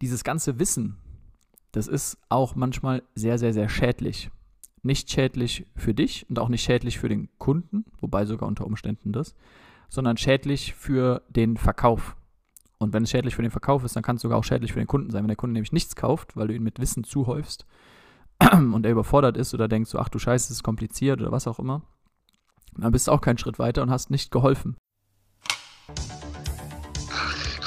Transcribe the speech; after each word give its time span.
dieses 0.00 0.24
ganze 0.24 0.58
Wissen, 0.58 0.96
das 1.72 1.86
ist 1.86 2.18
auch 2.28 2.54
manchmal 2.54 3.02
sehr, 3.14 3.38
sehr, 3.38 3.52
sehr 3.52 3.68
schädlich. 3.68 4.30
Nicht 4.82 5.10
schädlich 5.10 5.66
für 5.76 5.94
dich 5.94 6.28
und 6.28 6.38
auch 6.38 6.48
nicht 6.48 6.62
schädlich 6.62 6.98
für 6.98 7.08
den 7.08 7.28
Kunden, 7.38 7.84
wobei 8.00 8.24
sogar 8.24 8.48
unter 8.48 8.66
Umständen 8.66 9.12
das, 9.12 9.34
sondern 9.88 10.16
schädlich 10.16 10.74
für 10.74 11.22
den 11.28 11.56
Verkauf. 11.56 12.16
Und 12.78 12.94
wenn 12.94 13.02
es 13.02 13.10
schädlich 13.10 13.36
für 13.36 13.42
den 13.42 13.50
Verkauf 13.50 13.84
ist, 13.84 13.94
dann 13.94 14.02
kann 14.02 14.16
es 14.16 14.22
sogar 14.22 14.38
auch 14.38 14.44
schädlich 14.44 14.72
für 14.72 14.78
den 14.78 14.86
Kunden 14.86 15.10
sein. 15.10 15.22
Wenn 15.22 15.28
der 15.28 15.36
Kunde 15.36 15.52
nämlich 15.52 15.72
nichts 15.72 15.96
kauft, 15.96 16.34
weil 16.34 16.48
du 16.48 16.54
ihn 16.54 16.62
mit 16.62 16.80
Wissen 16.80 17.04
zuhäufst 17.04 17.66
und 18.52 18.86
er 18.86 18.92
überfordert 18.92 19.36
ist 19.36 19.52
oder 19.52 19.68
denkt 19.68 19.88
so, 19.88 19.98
ach 19.98 20.08
du 20.08 20.18
Scheiße, 20.18 20.48
das 20.48 20.58
ist 20.58 20.62
kompliziert 20.62 21.20
oder 21.20 21.30
was 21.30 21.46
auch 21.46 21.58
immer, 21.58 21.82
dann 22.78 22.92
bist 22.92 23.06
du 23.06 23.12
auch 23.12 23.20
keinen 23.20 23.38
Schritt 23.38 23.58
weiter 23.58 23.82
und 23.82 23.90
hast 23.90 24.10
nicht 24.10 24.30
geholfen. 24.30 24.76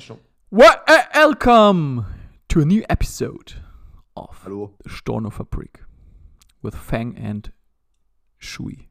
Schon. 0.00 0.18
What 0.50 0.82
welcome 1.14 2.06
to 2.48 2.60
a 2.60 2.64
new 2.64 2.82
episode 2.88 3.54
of 4.16 4.44
Hallo. 4.44 4.74
the 4.82 4.90
Storno 4.90 5.30
Fabrik 5.30 5.84
with 6.62 6.74
Fang 6.74 7.16
and 7.16 7.52
Shui. 8.38 8.88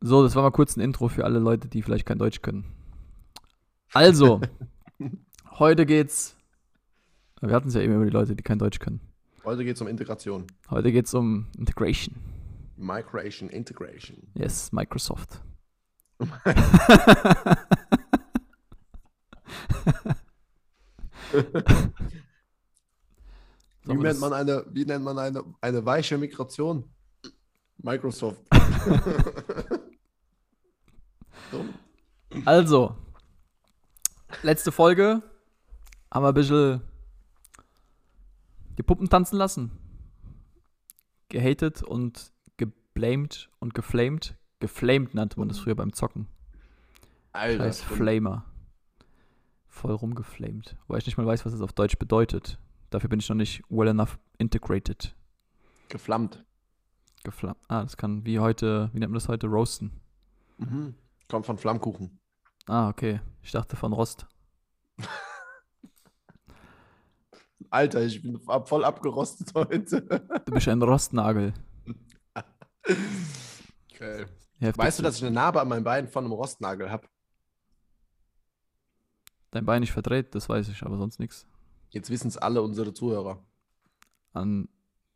So, 0.00 0.22
das 0.22 0.36
war 0.36 0.42
mal 0.42 0.52
kurz 0.52 0.76
ein 0.76 0.80
Intro 0.80 1.08
für 1.08 1.24
alle 1.24 1.38
Leute, 1.40 1.68
die 1.68 1.82
vielleicht 1.82 2.06
kein 2.06 2.18
Deutsch 2.18 2.40
können. 2.40 2.72
Also, 3.92 4.40
heute 5.58 5.86
geht's. 5.86 6.36
Wir 7.40 7.54
hatten 7.54 7.68
es 7.68 7.74
ja 7.74 7.80
eben 7.80 7.94
über 7.94 8.04
die 8.04 8.10
Leute, 8.10 8.36
die 8.36 8.42
kein 8.42 8.58
Deutsch 8.58 8.78
können. 8.78 9.00
Heute 9.44 9.64
geht 9.64 9.76
es 9.76 9.82
um 9.82 9.88
Integration. 9.88 10.46
Heute 10.70 10.92
geht's 10.92 11.14
um 11.14 11.46
Integration. 11.58 12.14
Migration, 12.76 13.48
Integration. 13.48 14.28
Yes, 14.34 14.70
Microsoft. 14.72 15.42
Wie 23.88 23.94
nennt 23.94 24.20
man 24.20 24.32
eine, 24.34 24.66
wie 24.70 24.84
nennt 24.84 25.02
man 25.04 25.18
eine, 25.18 25.42
eine 25.62 25.84
weiche 25.84 26.18
Migration? 26.18 26.84
Microsoft. 27.78 28.42
so. 31.50 31.64
Also, 32.44 32.96
letzte 34.42 34.72
Folge 34.72 35.22
haben 36.12 36.22
wir 36.22 36.28
ein 36.28 36.34
bisschen 36.34 36.82
die 38.76 38.82
Puppen 38.82 39.08
tanzen 39.08 39.36
lassen. 39.36 39.70
Gehatet 41.30 41.82
und 41.82 42.32
geblamed 42.58 43.48
und 43.58 43.72
geflamed. 43.72 44.36
Geflamed 44.60 45.14
nannte 45.14 45.38
man 45.38 45.48
das 45.48 45.60
früher 45.60 45.76
beim 45.76 45.94
Zocken. 45.94 46.26
Alter, 47.32 47.64
Scheiß. 47.64 47.82
Flamer. 47.82 48.44
Voll 49.78 49.94
rumgeflamed. 49.94 50.76
Weil 50.88 50.98
ich 50.98 51.06
nicht 51.06 51.18
mal 51.18 51.26
weiß, 51.26 51.46
was 51.46 51.52
das 51.52 51.60
auf 51.60 51.72
Deutsch 51.72 51.98
bedeutet. 51.98 52.58
Dafür 52.90 53.08
bin 53.08 53.20
ich 53.20 53.28
noch 53.28 53.36
nicht 53.36 53.62
well 53.68 53.86
enough 53.86 54.18
integrated. 54.36 55.14
geflammt. 55.88 56.44
Geflammt. 57.22 57.58
Ah, 57.68 57.82
das 57.82 57.96
kann 57.96 58.24
wie 58.26 58.40
heute, 58.40 58.90
wie 58.92 58.98
nennt 58.98 59.12
man 59.12 59.20
das 59.20 59.28
heute? 59.28 59.46
Roasten. 59.46 59.92
Mhm. 60.56 60.96
Kommt 61.28 61.46
von 61.46 61.58
Flammkuchen. 61.58 62.18
Ah, 62.66 62.88
okay. 62.88 63.20
Ich 63.40 63.52
dachte 63.52 63.76
von 63.76 63.92
Rost. 63.92 64.26
Alter, 67.70 68.02
ich 68.02 68.20
bin 68.20 68.40
voll 68.40 68.84
abgerostet 68.84 69.52
heute. 69.54 70.02
Du 70.44 70.52
bist 70.52 70.66
ein 70.66 70.82
Rostnagel. 70.82 71.54
Geil. 73.96 74.26
Heftig. 74.58 74.78
Weißt 74.84 74.98
du, 74.98 75.02
dass 75.04 75.18
ich 75.18 75.22
eine 75.24 75.34
Narbe 75.34 75.60
an 75.60 75.68
meinem 75.68 75.84
Bein 75.84 76.08
von 76.08 76.24
einem 76.24 76.32
Rostnagel 76.32 76.90
habe? 76.90 77.06
Dein 79.50 79.64
Bein 79.64 79.80
nicht 79.80 79.92
verdreht, 79.92 80.34
das 80.34 80.48
weiß 80.48 80.68
ich, 80.68 80.82
aber 80.82 80.96
sonst 80.98 81.18
nichts. 81.18 81.46
Jetzt 81.90 82.10
wissen 82.10 82.28
es 82.28 82.36
alle 82.36 82.62
unsere 82.62 82.92
Zuhörer. 82.92 83.42
An 84.32 84.68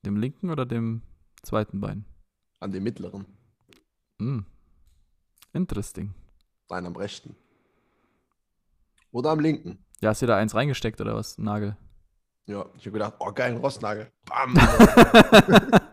dem 0.04 0.16
linken 0.16 0.50
oder 0.50 0.64
dem 0.64 1.02
zweiten 1.42 1.80
Bein? 1.80 2.06
An 2.60 2.72
dem 2.72 2.82
mittleren. 2.82 3.26
Hm. 4.18 4.46
Interesting. 5.52 6.14
Nein, 6.70 6.86
am 6.86 6.96
rechten. 6.96 7.36
Oder 9.10 9.30
am 9.30 9.40
linken. 9.40 9.84
Ja, 10.00 10.10
hast 10.10 10.22
du 10.22 10.26
da 10.26 10.36
eins 10.36 10.54
reingesteckt 10.54 11.00
oder 11.00 11.14
was? 11.14 11.36
Ein 11.36 11.44
Nagel. 11.44 11.76
Ja, 12.46 12.66
ich 12.76 12.86
habe 12.86 12.92
gedacht, 12.92 13.14
oh 13.18 13.30
geil, 13.32 13.52
ein 13.52 13.58
Rostnagel. 13.58 14.10
Bam. 14.24 14.54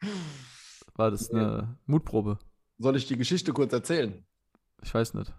War 0.94 1.10
das 1.10 1.30
eine 1.30 1.76
Mutprobe? 1.86 2.38
Soll 2.78 2.96
ich 2.96 3.06
die 3.06 3.16
Geschichte 3.16 3.52
kurz 3.52 3.72
erzählen? 3.72 4.24
Ich 4.82 4.92
weiß 4.94 5.14
nicht. 5.14 5.32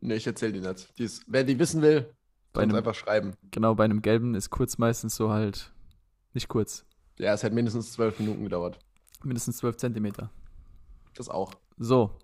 Nee, 0.00 0.14
ich 0.14 0.26
erzähle 0.26 0.52
die 0.54 0.60
nicht. 0.60 0.98
Die 0.98 1.04
ist, 1.04 1.24
wer 1.26 1.44
die 1.44 1.58
wissen 1.58 1.82
will, 1.82 2.14
Bei 2.52 2.62
einem- 2.62 2.74
einfach 2.76 2.94
schreiben. 2.94 3.34
Genau, 3.50 3.74
bei 3.74 3.84
einem 3.84 4.00
gelben 4.02 4.34
ist 4.34 4.50
kurz 4.50 4.78
meistens 4.78 5.14
so 5.16 5.30
halt. 5.30 5.72
Nicht 6.32 6.48
kurz. 6.48 6.86
Ja, 7.18 7.34
es 7.34 7.44
hat 7.44 7.52
mindestens 7.52 7.92
zwölf 7.92 8.18
Minuten 8.18 8.44
gedauert. 8.44 8.78
Mindestens 9.22 9.58
12 9.58 9.76
Zentimeter. 9.76 10.30
Das 11.14 11.28
auch. 11.28 11.52
So. 11.76 12.16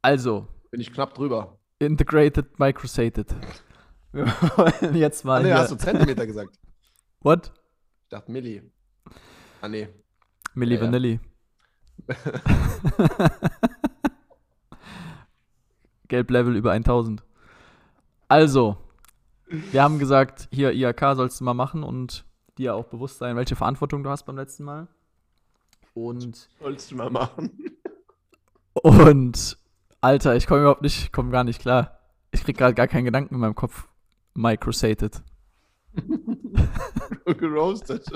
Also, 0.00 0.46
Bin 0.70 0.80
ich 0.80 0.92
knapp 0.92 1.14
drüber. 1.14 1.58
integrated, 1.80 2.58
microsated. 2.60 3.34
Wir 4.12 4.26
wollen 4.26 4.94
jetzt 4.94 5.24
Ah, 5.24 5.28
mal. 5.28 5.42
nee, 5.42 5.48
hier- 5.48 5.58
hast 5.58 5.72
du 5.72 5.76
Zentimeter 5.76 6.26
gesagt. 6.26 6.56
What? 7.20 7.52
Ich 8.04 8.08
dachte 8.10 8.30
Milli. 8.30 8.62
Ah, 9.60 9.68
nee. 9.68 9.88
Milli 10.54 10.74
Ja, 10.76 10.90
ja. 10.90 11.18
Gelb-Level 16.12 16.54
über 16.56 16.72
1000. 16.72 17.22
Also, 18.28 18.76
wir 19.46 19.82
haben 19.82 19.98
gesagt, 19.98 20.46
hier 20.52 20.72
IAK 20.72 21.16
sollst 21.16 21.40
du 21.40 21.44
mal 21.44 21.54
machen 21.54 21.82
und 21.82 22.26
dir 22.58 22.74
auch 22.74 22.84
bewusst 22.84 23.16
sein, 23.16 23.34
welche 23.34 23.56
Verantwortung 23.56 24.02
du 24.02 24.10
hast 24.10 24.24
beim 24.24 24.36
letzten 24.36 24.64
Mal. 24.64 24.88
Und, 25.94 26.50
Wolltest 26.60 26.90
du 26.90 26.96
mal 26.96 27.08
machen? 27.08 27.50
und, 28.74 29.56
Alter, 30.02 30.36
ich 30.36 30.46
komme 30.46 30.60
überhaupt 30.60 30.82
nicht, 30.82 31.14
komme 31.14 31.30
gar 31.30 31.44
nicht 31.44 31.62
klar. 31.62 31.98
Ich 32.30 32.44
krieg 32.44 32.58
gerade 32.58 32.74
gar 32.74 32.88
keinen 32.88 33.06
Gedanken 33.06 33.34
in 33.34 33.40
meinem 33.40 33.54
Kopf. 33.54 33.88
Microsated. 34.34 35.22
Geroastet. 37.24 38.06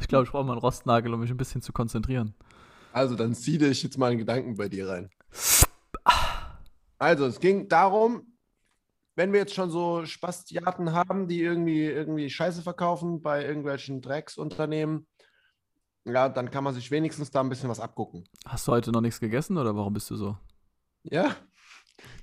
Ich 0.00 0.08
glaube, 0.08 0.24
ich 0.24 0.30
brauche 0.30 0.44
mal 0.44 0.52
einen 0.52 0.60
Rostnagel, 0.62 1.12
um 1.12 1.20
mich 1.20 1.30
ein 1.30 1.36
bisschen 1.36 1.60
zu 1.60 1.72
konzentrieren. 1.74 2.32
Also, 2.94 3.14
dann 3.14 3.34
ziehe 3.34 3.68
ich 3.68 3.82
jetzt 3.82 3.98
mal 3.98 4.06
einen 4.06 4.18
Gedanken 4.18 4.56
bei 4.56 4.70
dir 4.70 4.88
rein. 4.88 5.10
Also, 6.98 7.26
es 7.26 7.40
ging 7.40 7.68
darum, 7.68 8.34
wenn 9.14 9.32
wir 9.32 9.40
jetzt 9.40 9.54
schon 9.54 9.70
so 9.70 10.04
Spastiaten 10.04 10.92
haben, 10.92 11.26
die 11.26 11.42
irgendwie, 11.42 11.84
irgendwie 11.84 12.30
Scheiße 12.30 12.62
verkaufen 12.62 13.20
bei 13.20 13.44
irgendwelchen 13.44 14.00
Drecksunternehmen, 14.00 15.06
ja, 16.04 16.28
dann 16.28 16.50
kann 16.50 16.64
man 16.64 16.74
sich 16.74 16.90
wenigstens 16.90 17.30
da 17.30 17.40
ein 17.40 17.48
bisschen 17.48 17.68
was 17.68 17.80
abgucken. 17.80 18.24
Hast 18.46 18.66
du 18.66 18.72
heute 18.72 18.92
noch 18.92 19.00
nichts 19.00 19.20
gegessen 19.20 19.58
oder 19.58 19.74
warum 19.76 19.92
bist 19.92 20.10
du 20.10 20.16
so? 20.16 20.36
Ja? 21.02 21.34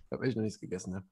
Ich 0.07 0.11
habe 0.11 0.27
echt 0.27 0.37
noch 0.37 0.43
nichts 0.43 0.59
gegessen, 0.59 0.93
ne? 0.93 1.03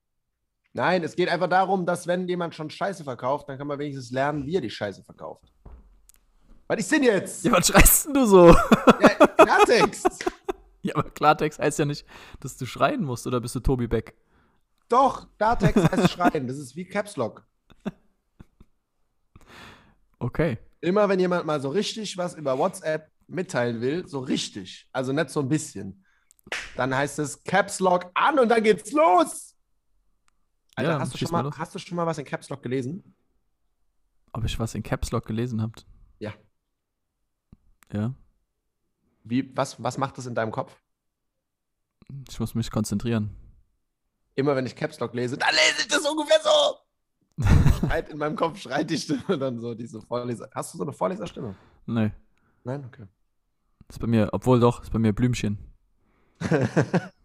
Nein, 0.71 1.04
es 1.04 1.16
geht 1.16 1.27
einfach 1.27 1.50
darum, 1.50 1.86
dass 1.86 2.06
wenn 2.06 2.27
jemand 2.27 2.54
schon 2.56 2.69
Scheiße 2.69 3.04
verkauft, 3.04 3.50
dann 3.50 3.57
kann 3.57 3.68
man 3.68 3.80
wenigstens 3.80 4.12
lernen, 4.12 4.45
wie 4.45 4.56
er 4.56 4.62
die 4.62 4.69
Scheiße 4.69 5.04
verkauft. 5.04 5.51
Was 6.68 6.80
ist 6.80 6.92
denn 6.92 7.04
jetzt? 7.04 7.44
Ja, 7.44 7.51
was 7.54 7.68
schreist 7.68 8.06
denn 8.06 8.13
du 8.13 8.25
so? 8.25 8.48
Ja, 8.48 9.09
Klartext. 9.09 10.12
Klartext 11.24 11.58
heißt 11.58 11.80
ja 11.80 11.86
nicht, 11.86 12.06
dass 12.42 12.58
du 12.58 12.66
schreien 12.66 13.02
musst, 13.06 13.25
oder 13.25 13.40
bist 13.40 13.56
du 13.56 13.62
Tobi 13.62 13.88
Beck? 13.88 14.14
Doch, 14.90 15.25
Klartext 15.38 15.90
heißt 15.90 16.12
schreien. 16.12 16.48
Das 16.48 16.58
ist 16.58 16.75
wie 16.75 16.84
Caps 16.84 17.16
Lock. 17.16 17.46
Okay. 20.20 20.58
Immer 20.81 21.08
wenn 21.08 21.22
jemand 21.22 21.46
mal 21.46 21.62
so 21.62 21.70
richtig 21.70 22.18
was 22.18 22.36
über 22.36 22.58
WhatsApp 22.58 23.10
mitteilen 23.28 23.80
will, 23.80 24.06
so 24.06 24.20
richtig, 24.20 24.90
also 24.92 25.14
nicht 25.14 25.30
so 25.30 25.40
ein 25.40 25.48
bisschen, 25.48 26.04
dann 26.75 26.94
heißt 26.94 27.20
es 27.20 27.42
Caps 27.46 27.80
Lock 27.80 28.12
an 28.14 28.38
und 28.40 28.50
dann 28.50 28.62
geht's 28.62 28.92
los. 28.92 29.56
Alter, 30.76 30.92
Ja, 30.92 31.00
hast, 31.00 31.14
du 31.14 31.18
schon 31.18 31.31
mal 31.31 31.42
mal, 31.44 31.44
los. 31.44 31.58
hast 31.58 31.74
du 31.74 31.80
schon 31.80 31.96
mal 31.96 32.06
was 32.06 32.18
in 32.18 32.26
Caps 32.26 32.50
Lock 32.50 32.62
gelesen? 32.64 33.16
Ob 34.34 34.44
ich 34.44 34.60
was 34.60 34.76
in 34.76 34.84
Caps 34.84 35.12
Lock 35.12 35.26
gelesen 35.26 35.62
habt? 35.62 35.86
Ja. 36.19 36.34
Ja. 37.94 38.14
Wie, 39.24 39.56
was, 39.56 39.81
was 39.81 39.98
macht 39.98 40.18
das 40.18 40.26
in 40.26 40.36
deinem 40.36 40.52
Kopf? 40.52 40.82
Ich 42.30 42.40
muss 42.40 42.56
mich 42.56 42.72
konzentrieren. 42.72 43.36
Immer 44.36 44.56
wenn 44.56 44.66
ich 44.66 44.76
Caps 44.76 45.00
Lock 45.00 45.14
lese, 45.14 45.38
dann 45.38 45.50
lese 45.52 45.82
ich 45.82 45.88
das 45.88 46.06
ungefähr 46.06 46.40
so. 46.42 47.46
Schreit 47.88 48.10
in 48.10 48.18
meinem 48.18 48.36
Kopf 48.36 48.60
schreit 48.60 48.90
die 48.90 48.98
Stimme 48.98 49.38
dann 49.38 49.60
so, 49.60 49.74
diese 49.74 50.02
Vorleser. 50.02 50.50
Hast 50.54 50.74
du 50.74 50.78
so 50.78 50.84
eine 50.84 50.94
Vorleserstimme? 50.94 51.56
Nee. 51.86 52.12
Nein, 52.64 52.86
okay. 52.86 53.06
Ist 53.90 54.00
bei 54.00 54.08
mir, 54.08 54.30
obwohl 54.32 54.60
doch, 54.60 54.82
ist 54.82 54.92
bei 54.92 55.00
mir 55.00 55.14
Blümchen. 55.14 55.58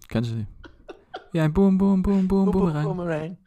Kennst 0.09 0.31
du 0.31 0.37
die? 0.37 0.47
Ja, 1.33 1.45
ein 1.45 1.53
Boom, 1.53 1.77
Boom, 1.79 2.03
Boom, 2.03 2.27
Boom, 2.27 2.51
Boomerang. 2.51 2.85
Boomerang. 2.85 3.39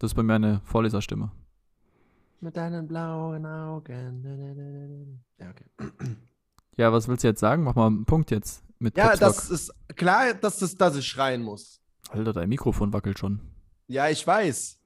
Das 0.00 0.12
ist 0.12 0.14
bei 0.14 0.22
mir 0.22 0.34
eine 0.36 0.62
Vorleserstimme. 0.64 1.30
Mit 2.40 2.56
deinen 2.56 2.88
blauen 2.88 3.44
Augen. 3.44 5.20
Ja, 5.38 5.50
okay. 5.50 5.66
Ja, 6.78 6.90
was 6.90 7.06
willst 7.06 7.22
du 7.22 7.28
jetzt 7.28 7.40
sagen? 7.40 7.64
Mach 7.64 7.74
mal 7.74 7.88
einen 7.88 8.06
Punkt 8.06 8.30
jetzt 8.30 8.64
mit 8.80 8.96
Ja, 8.96 9.08
Caps 9.10 9.20
Lock. 9.20 9.28
das 9.34 9.50
ist 9.50 9.72
klar, 9.96 10.34
dass, 10.34 10.58
das, 10.58 10.74
dass 10.74 10.96
ich 10.96 11.06
schreien 11.06 11.42
muss. 11.42 11.80
Alter, 12.10 12.32
dein 12.32 12.48
Mikrofon 12.48 12.92
wackelt 12.92 13.18
schon. 13.18 13.40
Ja, 13.86 14.08
ich 14.08 14.26
weiß. 14.26 14.78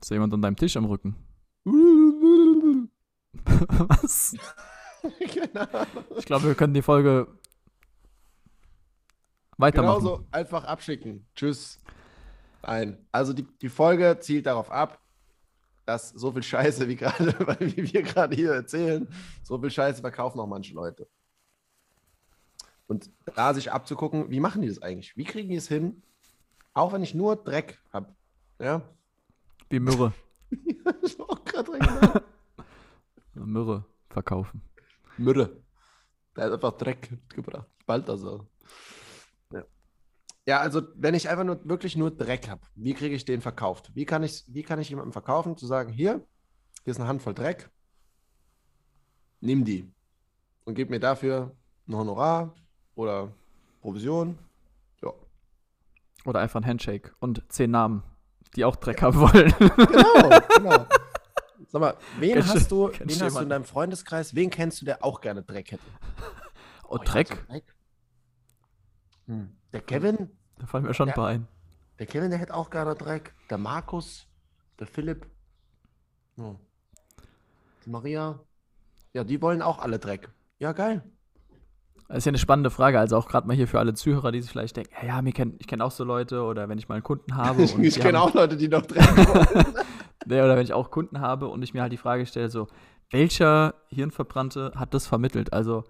Ist 0.00 0.10
da 0.10 0.14
jemand 0.14 0.34
an 0.34 0.42
deinem 0.42 0.56
Tisch 0.56 0.76
am 0.76 0.84
Rücken? 0.84 1.16
was? 3.54 4.34
Ahnung. 5.54 5.86
Ich 6.16 6.24
glaube, 6.26 6.46
wir 6.46 6.54
können 6.54 6.74
die 6.74 6.82
Folge 6.82 7.28
weitermachen. 9.58 10.00
Genauso 10.00 10.26
einfach 10.30 10.64
abschicken. 10.64 11.26
Tschüss. 11.34 11.80
Nein. 12.62 12.98
Also 13.10 13.32
die, 13.32 13.46
die 13.60 13.68
Folge 13.68 14.18
zielt 14.20 14.46
darauf 14.46 14.70
ab, 14.70 15.00
dass 15.84 16.10
so 16.10 16.32
viel 16.32 16.42
Scheiße, 16.42 16.88
wie 16.88 16.96
gerade, 16.96 17.34
wie 17.60 17.92
wir 17.92 18.02
gerade 18.02 18.34
hier 18.34 18.52
erzählen, 18.52 19.08
so 19.42 19.58
viel 19.58 19.70
Scheiße 19.70 20.00
verkaufen 20.00 20.38
auch 20.40 20.46
manche 20.46 20.74
Leute. 20.74 21.08
Und 22.92 23.10
da 23.24 23.54
sich 23.54 23.72
abzugucken, 23.72 24.30
wie 24.30 24.38
machen 24.38 24.60
die 24.60 24.68
das 24.68 24.82
eigentlich? 24.82 25.16
Wie 25.16 25.24
kriegen 25.24 25.48
die 25.48 25.56
es 25.56 25.66
hin? 25.66 26.02
Auch 26.74 26.92
wenn 26.92 27.02
ich 27.02 27.14
nur 27.14 27.36
Dreck 27.36 27.80
habe. 27.90 28.14
Ja. 28.58 28.82
Wie 29.70 29.80
Myrrhe. 29.80 30.12
Ich 31.02 31.18
auch 31.18 31.42
gerade 31.42 31.78
dran. 31.78 32.20
Myrrhe 33.34 33.86
verkaufen. 34.10 34.60
Mürre. 35.16 35.62
Der 36.36 36.44
hat 36.44 36.52
einfach 36.52 36.76
Dreck 36.76 37.10
mitgebracht. 37.10 37.66
Balthasar. 37.86 38.46
Ja. 39.50 39.64
ja, 40.46 40.60
also 40.60 40.82
wenn 40.94 41.14
ich 41.14 41.30
einfach 41.30 41.44
nur 41.44 41.66
wirklich 41.66 41.96
nur 41.96 42.10
Dreck 42.10 42.50
habe, 42.50 42.60
wie 42.74 42.92
kriege 42.92 43.14
ich 43.14 43.24
den 43.24 43.40
verkauft? 43.40 43.90
Wie 43.94 44.04
kann 44.04 44.22
ich, 44.22 44.44
wie 44.48 44.64
kann 44.64 44.80
ich 44.80 44.90
jemandem 44.90 45.12
verkaufen, 45.12 45.56
zu 45.56 45.66
sagen, 45.66 45.90
hier, 45.90 46.26
hier 46.84 46.90
ist 46.90 47.00
eine 47.00 47.08
Handvoll 47.08 47.32
Dreck, 47.32 47.70
nimm 49.40 49.64
die 49.64 49.90
und 50.66 50.74
gib 50.74 50.90
mir 50.90 51.00
dafür 51.00 51.56
ein 51.88 51.96
Honorar 51.96 52.54
oder 52.94 53.32
Provision. 53.80 54.38
Ja. 55.02 55.10
Oder 56.24 56.40
einfach 56.40 56.60
ein 56.60 56.66
Handshake 56.66 57.12
und 57.20 57.42
zehn 57.48 57.70
Namen, 57.70 58.02
die 58.56 58.64
auch 58.64 58.76
Dreck 58.76 59.02
haben 59.02 59.18
wollen. 59.18 59.52
Genau, 59.58 60.40
genau. 60.56 60.86
Sag 61.68 61.80
mal, 61.80 61.96
wen 62.18 62.34
du- 62.36 62.46
hast 62.46 62.70
du, 62.70 62.90
wen 62.92 63.20
hast 63.22 63.36
du 63.36 63.40
in 63.40 63.48
deinem 63.48 63.64
Freundeskreis, 63.64 64.34
wen 64.34 64.50
kennst 64.50 64.80
du, 64.80 64.84
der 64.84 65.02
auch 65.02 65.20
gerne 65.22 65.42
Dreck 65.42 65.72
hätte? 65.72 65.82
Oh, 66.88 66.96
ja, 66.98 67.04
Dreck? 67.04 67.28
so 67.28 67.34
Dreck. 67.48 67.64
Hm. 69.26 69.56
Der 69.72 69.80
Kevin, 69.80 70.30
Da 70.58 70.66
fallen 70.66 70.84
mir 70.84 70.92
schon 70.94 71.08
Ja. 71.08 71.14
ein 71.14 71.16
paar 71.16 71.28
ein. 71.28 71.48
Der 71.98 72.06
Kevin, 72.06 72.30
der 72.30 72.38
hätte 72.38 72.52
auch 72.54 72.68
gerne 72.68 72.94
Dreck. 72.94 73.32
Der 73.48 73.56
Markus, 73.58 74.26
der 74.78 74.86
Philipp. 74.86 75.26
Ja. 76.36 76.56
Die 77.86 77.90
Maria. 77.90 78.38
Ja, 79.14 79.24
die 79.24 79.40
wollen 79.40 79.62
auch 79.62 79.78
alle 79.78 79.98
Dreck. 79.98 80.28
Ja, 80.58 80.72
geil. 80.72 81.02
Das 82.08 82.18
ist 82.18 82.24
ja 82.26 82.30
eine 82.30 82.38
spannende 82.38 82.70
Frage, 82.70 82.98
also 82.98 83.16
auch 83.16 83.26
gerade 83.26 83.46
mal 83.46 83.56
hier 83.56 83.66
für 83.66 83.78
alle 83.78 83.94
Zuhörer, 83.94 84.32
die 84.32 84.42
sich 84.42 84.50
vielleicht 84.50 84.76
denken, 84.76 84.92
ja, 85.00 85.08
ja 85.08 85.22
mir 85.22 85.32
kenn, 85.32 85.54
ich 85.58 85.66
kenne 85.66 85.84
auch 85.84 85.90
so 85.90 86.04
Leute 86.04 86.42
oder 86.42 86.68
wenn 86.68 86.78
ich 86.78 86.88
mal 86.88 86.96
einen 86.96 87.04
Kunden 87.04 87.36
habe 87.36 87.62
ich 87.62 87.74
die 87.74 87.90
kenne 87.90 88.20
auch 88.20 88.34
Leute, 88.34 88.56
die 88.56 88.68
noch 88.68 88.82
wollen. 88.82 89.66
Nee, 90.26 90.40
oder 90.40 90.56
wenn 90.56 90.64
ich 90.64 90.72
auch 90.72 90.90
Kunden 90.90 91.20
habe 91.20 91.48
und 91.48 91.62
ich 91.62 91.74
mir 91.74 91.82
halt 91.82 91.92
die 91.92 91.96
Frage 91.96 92.26
stelle, 92.26 92.48
so, 92.48 92.68
welcher 93.10 93.74
Hirnverbrannte 93.88 94.72
hat 94.76 94.94
das 94.94 95.06
vermittelt? 95.06 95.52
Also 95.52 95.84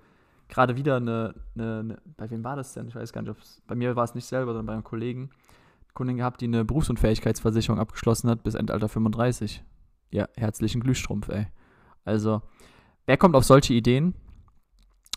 gerade 0.48 0.76
wieder 0.76 0.96
eine, 0.96 1.34
eine, 1.54 1.78
eine, 1.80 2.02
bei 2.16 2.30
wem 2.30 2.44
war 2.44 2.56
das 2.56 2.74
denn? 2.74 2.88
Ich 2.88 2.94
weiß 2.94 3.12
gar 3.12 3.22
nicht, 3.22 3.30
ob 3.30 3.38
es, 3.38 3.62
bei 3.66 3.74
mir 3.74 3.96
war 3.96 4.04
es 4.04 4.14
nicht 4.14 4.26
selber, 4.26 4.52
sondern 4.52 4.66
bei 4.66 4.72
einem 4.72 4.84
Kollegen, 4.84 5.30
eine 5.30 5.92
Kundin 5.94 6.16
gehabt, 6.16 6.40
die 6.40 6.46
eine 6.46 6.64
Berufsunfähigkeitsversicherung 6.64 7.78
abgeschlossen 7.78 8.30
hat 8.30 8.42
bis 8.42 8.54
Endalter 8.54 8.88
35. 8.88 9.62
Ja, 10.10 10.28
herzlichen 10.36 10.80
Glühstrumpf, 10.80 11.28
ey. 11.28 11.46
Also, 12.04 12.42
wer 13.06 13.16
kommt 13.16 13.34
auf 13.34 13.44
solche 13.44 13.74
Ideen? 13.74 14.14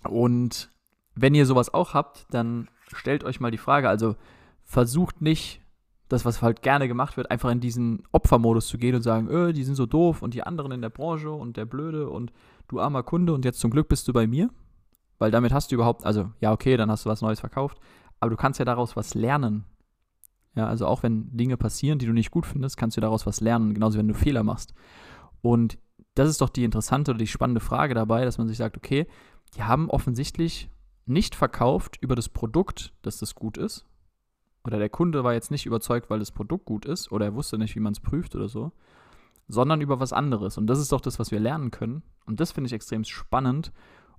Und 0.07 0.69
wenn 1.15 1.35
ihr 1.35 1.45
sowas 1.45 1.73
auch 1.73 1.94
habt, 1.94 2.25
dann 2.29 2.67
stellt 2.94 3.23
euch 3.23 3.39
mal 3.39 3.51
die 3.51 3.57
Frage, 3.57 3.89
also 3.89 4.15
versucht 4.63 5.21
nicht 5.21 5.62
das, 6.07 6.25
was 6.25 6.41
halt 6.41 6.62
gerne 6.62 6.88
gemacht 6.88 7.17
wird, 7.17 7.31
einfach 7.31 7.50
in 7.50 7.59
diesen 7.59 8.03
Opfermodus 8.12 8.67
zu 8.67 8.77
gehen 8.77 8.95
und 8.95 9.01
sagen, 9.01 9.27
öh, 9.29 9.53
die 9.53 9.63
sind 9.63 9.75
so 9.75 9.85
doof 9.85 10.21
und 10.21 10.33
die 10.33 10.44
anderen 10.44 10.71
in 10.71 10.81
der 10.81 10.89
Branche 10.89 11.31
und 11.31 11.57
der 11.57 11.65
Blöde 11.65 12.09
und 12.09 12.31
du 12.67 12.79
armer 12.79 13.03
Kunde 13.03 13.33
und 13.33 13.45
jetzt 13.45 13.59
zum 13.59 13.71
Glück 13.71 13.88
bist 13.88 14.07
du 14.07 14.13
bei 14.13 14.27
mir. 14.27 14.50
Weil 15.17 15.31
damit 15.31 15.53
hast 15.53 15.71
du 15.71 15.75
überhaupt, 15.75 16.06
also 16.06 16.31
ja, 16.41 16.51
okay, 16.51 16.77
dann 16.77 16.91
hast 16.91 17.06
du 17.06 17.09
was 17.09 17.21
Neues 17.21 17.39
verkauft, 17.39 17.79
aber 18.19 18.29
du 18.29 18.38
kannst 18.38 18.59
ja 18.59 18.65
daraus 18.65 18.95
was 18.95 19.13
lernen. 19.13 19.63
Ja, 20.56 20.67
also 20.67 20.88
auch 20.88 21.03
wenn 21.03 21.35
Dinge 21.35 21.57
passieren, 21.57 22.00
die 22.00 22.06
du 22.06 22.13
nicht 22.13 22.31
gut 22.31 22.45
findest, 22.45 22.77
kannst 22.77 22.97
du 22.97 23.01
daraus 23.01 23.25
was 23.25 23.41
lernen, 23.41 23.73
genauso 23.73 23.97
wenn 23.97 24.07
du 24.07 24.13
Fehler 24.13 24.44
machst. 24.44 24.73
Und 25.41 25.77
das 26.15 26.29
ist 26.29 26.41
doch 26.41 26.50
die 26.50 26.63
interessante 26.63 27.12
oder 27.12 27.17
die 27.17 27.27
spannende 27.27 27.59
Frage 27.59 27.94
dabei, 27.94 28.23
dass 28.25 28.38
man 28.38 28.47
sich 28.47 28.57
sagt, 28.57 28.77
okay, 28.77 29.07
die 29.56 29.63
haben 29.63 29.89
offensichtlich 29.89 30.69
nicht 31.06 31.36
verkauft 31.36 31.98
über 32.02 32.16
das 32.16 32.30
Produkt, 32.30 32.94
dass 33.02 33.18
das 33.18 33.36
gut 33.36 33.57
ist, 33.57 33.86
oder 34.63 34.80
der 34.80 34.90
Kunde 34.90 35.24
war 35.24 35.34
jetzt 35.34 35.52
nicht 35.52 35.66
überzeugt, 35.68 36.10
weil 36.10 36.19
das 36.19 36.31
Produkt 36.31 36.66
gut 36.66 36.86
ist 36.86 37.12
oder 37.12 37.25
er 37.25 37.36
wusste 37.36 37.57
nicht, 37.60 37.75
wie 37.75 37.80
man 37.80 37.94
es 37.94 38.00
prüft 38.00 38.36
oder 38.36 38.48
so, 38.48 38.72
sondern 39.48 39.80
über 39.81 40.00
was 40.00 40.12
anderes. 40.12 40.57
Und 40.57 40.66
das 40.68 40.80
ist 40.80 40.92
doch 40.92 41.02
das, 41.02 41.19
was 41.19 41.30
wir 41.30 41.40
lernen 41.40 41.69
können. 41.69 42.02
Und 42.25 42.40
das 42.40 42.52
finde 42.52 42.68
ich 42.68 42.74
extrem 42.74 43.04
spannend 43.04 43.72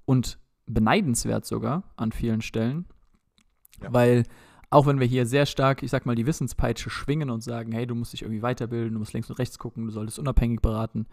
und 0.04 0.38
beneidenswert 0.66 1.44
sogar 1.44 1.82
an 1.96 2.12
vielen 2.12 2.42
Stellen, 2.42 2.86
Ja. 3.82 3.92
weil 3.92 4.22
auch 4.70 4.86
wenn 4.86 5.00
wir 5.00 5.06
hier 5.06 5.26
sehr 5.26 5.46
stark, 5.46 5.82
ich 5.82 5.90
sag 5.90 6.06
mal, 6.06 6.14
die 6.14 6.26
Wissenspeitsche 6.26 6.90
schwingen 6.90 7.30
und 7.30 7.40
sagen, 7.42 7.72
hey, 7.72 7.86
du 7.86 7.94
musst 7.96 8.12
dich 8.12 8.22
irgendwie 8.22 8.42
weiterbilden, 8.42 8.92
du 8.94 8.98
musst 9.00 9.12
links 9.12 9.30
und 9.30 9.38
rechts 9.40 9.58
gucken, 9.58 9.86
du 9.86 9.92
solltest 9.92 10.18
unabhängig 10.18 10.60
beraten, 10.60 11.06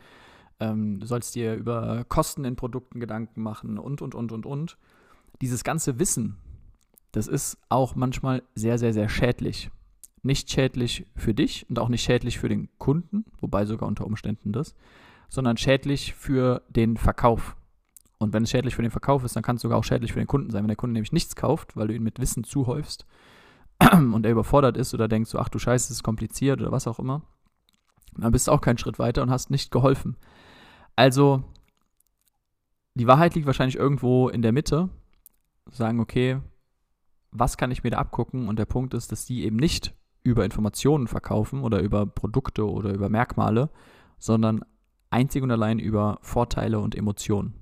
ähm, 0.59 0.99
du 0.99 1.05
sollst 1.07 1.33
dir 1.33 1.55
über 1.55 2.03
Kosten 2.07 2.45
in 2.45 2.55
Produkten 2.55 2.99
Gedanken 2.99 3.41
machen 3.41 3.79
und, 3.79 4.01
und, 4.01 4.13
und, 4.13 4.31
und, 4.31 4.45
und. 4.45 4.77
Dieses 5.41 5.63
ganze 5.63 5.99
Wissen, 5.99 6.37
das 7.11 7.27
ist 7.27 7.57
auch 7.69 7.95
manchmal 7.95 8.43
sehr, 8.55 8.77
sehr, 8.77 8.93
sehr 8.93 9.09
schädlich. 9.09 9.69
Nicht 10.21 10.49
schädlich 10.49 11.05
für 11.15 11.33
dich 11.33 11.65
und 11.69 11.79
auch 11.79 11.89
nicht 11.89 12.03
schädlich 12.03 12.39
für 12.39 12.49
den 12.49 12.69
Kunden, 12.77 13.25
wobei 13.39 13.65
sogar 13.65 13.87
unter 13.87 14.05
Umständen 14.05 14.53
das, 14.53 14.73
sondern 15.29 15.57
schädlich 15.57 16.13
für 16.13 16.61
den 16.69 16.97
Verkauf. 16.97 17.55
Und 18.19 18.31
wenn 18.33 18.43
es 18.43 18.51
schädlich 18.51 18.75
für 18.75 18.81
den 18.81 18.91
Verkauf 18.91 19.23
ist, 19.23 19.35
dann 19.35 19.43
kann 19.43 19.57
es 19.57 19.61
sogar 19.61 19.77
auch 19.77 19.83
schädlich 19.83 20.13
für 20.13 20.19
den 20.19 20.27
Kunden 20.27 20.49
sein. 20.49 20.63
Wenn 20.63 20.69
der 20.69 20.77
Kunde 20.77 20.93
nämlich 20.93 21.11
nichts 21.11 21.35
kauft, 21.35 21.75
weil 21.75 21.87
du 21.87 21.95
ihn 21.95 22.03
mit 22.03 22.19
Wissen 22.19 22.43
zuhäufst 22.43 23.05
und 23.91 24.25
er 24.25 24.31
überfordert 24.31 24.77
ist 24.77 24.93
oder 24.93 25.07
denkt 25.07 25.27
so, 25.27 25.39
ach 25.39 25.49
du 25.49 25.59
Scheiße, 25.59 25.87
es 25.87 25.97
ist 25.97 26.03
kompliziert 26.03 26.61
oder 26.61 26.71
was 26.71 26.87
auch 26.87 26.99
immer, 26.99 27.21
dann 28.17 28.31
bist 28.31 28.47
du 28.47 28.51
auch 28.51 28.61
keinen 28.61 28.77
Schritt 28.77 28.99
weiter 28.99 29.21
und 29.21 29.29
hast 29.29 29.49
nicht 29.49 29.71
geholfen. 29.71 30.15
Also, 30.95 31.43
die 32.95 33.07
Wahrheit 33.07 33.35
liegt 33.35 33.47
wahrscheinlich 33.47 33.75
irgendwo 33.75 34.29
in 34.29 34.41
der 34.41 34.51
Mitte. 34.51 34.89
Sagen, 35.71 35.99
okay, 35.99 36.39
was 37.31 37.57
kann 37.57 37.71
ich 37.71 37.83
mir 37.83 37.91
da 37.91 37.97
abgucken? 37.97 38.47
Und 38.47 38.59
der 38.59 38.65
Punkt 38.65 38.93
ist, 38.93 39.11
dass 39.11 39.25
die 39.25 39.43
eben 39.43 39.57
nicht 39.57 39.95
über 40.23 40.45
Informationen 40.45 41.07
verkaufen 41.07 41.63
oder 41.63 41.81
über 41.81 42.05
Produkte 42.05 42.69
oder 42.69 42.93
über 42.93 43.09
Merkmale, 43.09 43.69
sondern 44.19 44.63
einzig 45.09 45.43
und 45.43 45.51
allein 45.51 45.79
über 45.79 46.19
Vorteile 46.21 46.79
und 46.79 46.95
Emotionen. 46.95 47.55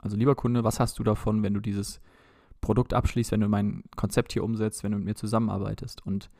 Also 0.00 0.16
lieber 0.16 0.34
Kunde, 0.34 0.64
was 0.64 0.80
hast 0.80 0.98
du 0.98 1.04
davon, 1.04 1.42
wenn 1.42 1.54
du 1.54 1.60
dieses 1.60 2.00
Produkt 2.60 2.94
abschließt, 2.94 3.32
wenn 3.32 3.40
du 3.40 3.48
mein 3.48 3.84
Konzept 3.96 4.32
hier 4.32 4.44
umsetzt, 4.44 4.84
wenn 4.84 4.92
du 4.92 4.98
mit 4.98 5.06
mir 5.06 5.14
zusammenarbeitest? 5.14 6.06
Und 6.06 6.30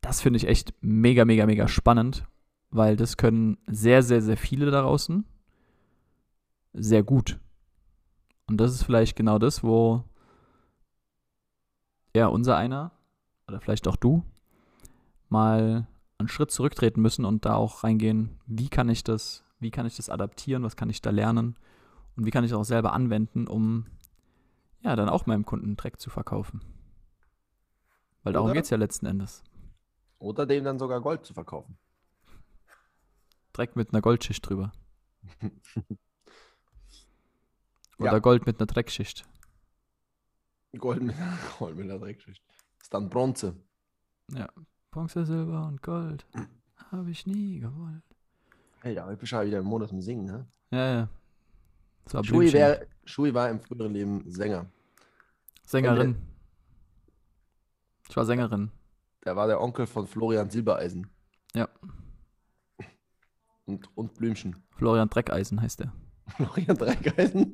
das 0.00 0.20
finde 0.20 0.38
ich 0.38 0.46
echt 0.48 0.74
mega, 0.80 1.24
mega, 1.24 1.46
mega 1.46 1.68
spannend, 1.68 2.24
weil 2.70 2.96
das 2.96 3.16
können 3.16 3.58
sehr, 3.66 4.02
sehr, 4.02 4.22
sehr 4.22 4.36
viele 4.36 4.70
da 4.70 4.82
draußen 4.82 5.24
sehr 6.76 7.02
gut. 7.02 7.38
Und 8.46 8.58
das 8.58 8.72
ist 8.72 8.84
vielleicht 8.84 9.16
genau 9.16 9.38
das, 9.38 9.64
wo 9.64 10.04
ja 12.16 12.26
unser 12.26 12.56
einer 12.56 12.92
oder 13.48 13.60
vielleicht 13.60 13.86
auch 13.88 13.96
du 13.96 14.24
mal 15.28 15.86
einen 16.18 16.28
Schritt 16.28 16.50
zurücktreten 16.50 17.00
müssen 17.02 17.24
und 17.24 17.44
da 17.44 17.54
auch 17.54 17.84
reingehen, 17.84 18.40
wie 18.46 18.68
kann 18.68 18.88
ich 18.88 19.04
das, 19.04 19.44
wie 19.58 19.70
kann 19.70 19.86
ich 19.86 19.96
das 19.96 20.08
adaptieren, 20.08 20.62
was 20.62 20.76
kann 20.76 20.90
ich 20.90 21.02
da 21.02 21.10
lernen 21.10 21.56
und 22.16 22.26
wie 22.26 22.30
kann 22.30 22.44
ich 22.44 22.50
das 22.50 22.58
auch 22.58 22.64
selber 22.64 22.92
anwenden, 22.92 23.46
um 23.46 23.86
ja 24.80 24.96
dann 24.96 25.08
auch 25.08 25.26
meinem 25.26 25.44
Kunden 25.44 25.76
Dreck 25.76 26.00
zu 26.00 26.10
verkaufen. 26.10 26.60
Weil 28.22 28.32
darum 28.32 28.52
geht 28.52 28.64
es 28.64 28.70
ja 28.70 28.76
letzten 28.76 29.06
Endes. 29.06 29.44
Oder 30.18 30.46
dem 30.46 30.64
dann 30.64 30.78
sogar 30.78 31.00
Gold 31.00 31.24
zu 31.26 31.34
verkaufen. 31.34 31.76
Dreck 33.52 33.76
mit 33.76 33.92
einer 33.92 34.00
Goldschicht 34.00 34.48
drüber. 34.48 34.72
Oder 37.98 38.12
Ja. 38.12 38.18
Gold 38.18 38.46
mit 38.46 38.58
einer 38.58 38.66
Dreckschicht. 38.66 39.26
Gold 40.76 41.02
mit, 41.02 41.16
Gold 41.58 41.76
mit 41.76 41.88
der 41.88 41.98
Dreckschicht. 41.98 42.42
Ist 42.80 42.92
dann 42.92 43.08
Bronze. 43.08 43.54
Ja. 44.32 44.48
Bronze, 44.90 45.24
Silber 45.24 45.66
und 45.66 45.82
Gold. 45.82 46.26
Habe 46.90 47.10
ich 47.10 47.26
nie 47.26 47.60
gewollt. 47.60 48.02
Alter, 48.82 49.16
bist 49.16 49.32
du 49.32 49.36
ja 49.36 49.44
wieder 49.44 49.58
im 49.58 49.66
Monat 49.66 49.88
zum 49.88 50.00
Singen, 50.00 50.26
ne? 50.26 50.46
Ja, 50.70 50.94
ja. 50.94 51.08
War 52.12 52.24
Schui, 52.24 52.52
wär, 52.52 52.86
Schui 53.04 53.34
war 53.34 53.50
im 53.50 53.60
früheren 53.60 53.92
Leben 53.92 54.30
Sänger. 54.30 54.66
Sängerin. 55.64 56.16
Ich 58.08 58.16
war 58.16 58.24
Sängerin. 58.24 58.70
Der 59.24 59.34
war 59.34 59.48
der 59.48 59.60
Onkel 59.60 59.86
von 59.86 60.06
Florian 60.06 60.48
Silbereisen. 60.48 61.08
Ja. 61.54 61.68
Und, 63.64 63.88
und 63.96 64.14
Blümchen. 64.14 64.62
Florian 64.76 65.08
Dreckeisen 65.08 65.60
heißt 65.60 65.80
er. 65.80 65.92
Florian 66.28 66.76
Dreckeisen. 66.76 67.52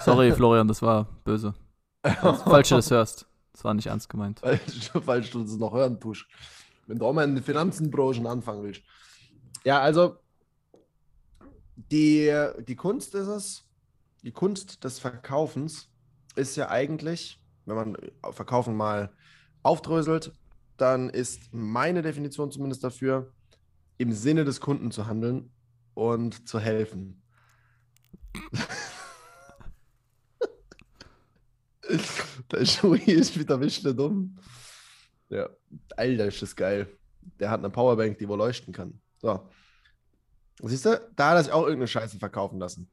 Sorry, 0.00 0.32
Florian, 0.32 0.68
das 0.68 0.82
war 0.82 1.08
böse. 1.24 1.54
Falls 2.02 2.68
du 2.68 2.76
das 2.76 2.90
hörst. 2.90 3.26
Das 3.52 3.64
war 3.64 3.74
nicht 3.74 3.86
ernst 3.86 4.08
gemeint. 4.08 4.40
falls, 4.40 4.90
falls 5.04 5.30
du 5.30 5.42
das 5.42 5.56
noch 5.56 5.72
hören 5.72 6.00
tust. 6.00 6.26
Wenn 6.86 6.98
du 6.98 7.06
auch 7.06 7.12
mal 7.12 7.24
in 7.24 7.34
den 7.34 7.44
Finanzenbranchen 7.44 8.26
anfangen 8.26 8.62
willst. 8.62 8.82
Ja, 9.64 9.80
also 9.80 10.16
die, 11.76 12.32
die 12.66 12.76
Kunst 12.76 13.14
ist 13.14 13.28
es, 13.28 13.68
die 14.22 14.32
Kunst 14.32 14.84
des 14.84 14.98
Verkaufens 14.98 15.90
ist 16.34 16.56
ja 16.56 16.70
eigentlich, 16.70 17.40
wenn 17.66 17.76
man 17.76 17.96
Verkaufen 18.30 18.76
mal 18.76 19.12
aufdröselt, 19.62 20.32
dann 20.76 21.10
ist 21.10 21.52
meine 21.52 22.02
Definition 22.02 22.50
zumindest 22.50 22.82
dafür, 22.82 23.32
im 23.98 24.12
Sinne 24.12 24.44
des 24.44 24.60
Kunden 24.60 24.90
zu 24.90 25.06
handeln 25.06 25.50
und 25.94 26.48
zu 26.48 26.58
helfen. 26.58 27.22
Der 32.50 32.64
Shui 32.64 33.00
ist 33.00 33.38
wieder 33.38 33.60
wischle 33.60 33.94
dumm. 33.94 34.36
Ja, 35.28 35.48
Alter, 35.96 36.26
ist 36.26 36.40
das 36.42 36.54
geil. 36.54 36.86
Der 37.40 37.50
hat 37.50 37.60
eine 37.60 37.70
Powerbank, 37.70 38.18
die 38.18 38.28
wohl 38.28 38.38
leuchten 38.38 38.72
kann. 38.72 39.00
So. 39.18 39.48
Siehst 40.62 40.84
du, 40.84 41.00
da 41.16 41.30
hat 41.30 41.36
er 41.38 41.44
sich 41.44 41.52
auch 41.52 41.62
irgendeine 41.62 41.88
Scheiße 41.88 42.18
verkaufen 42.18 42.58
lassen. 42.58 42.88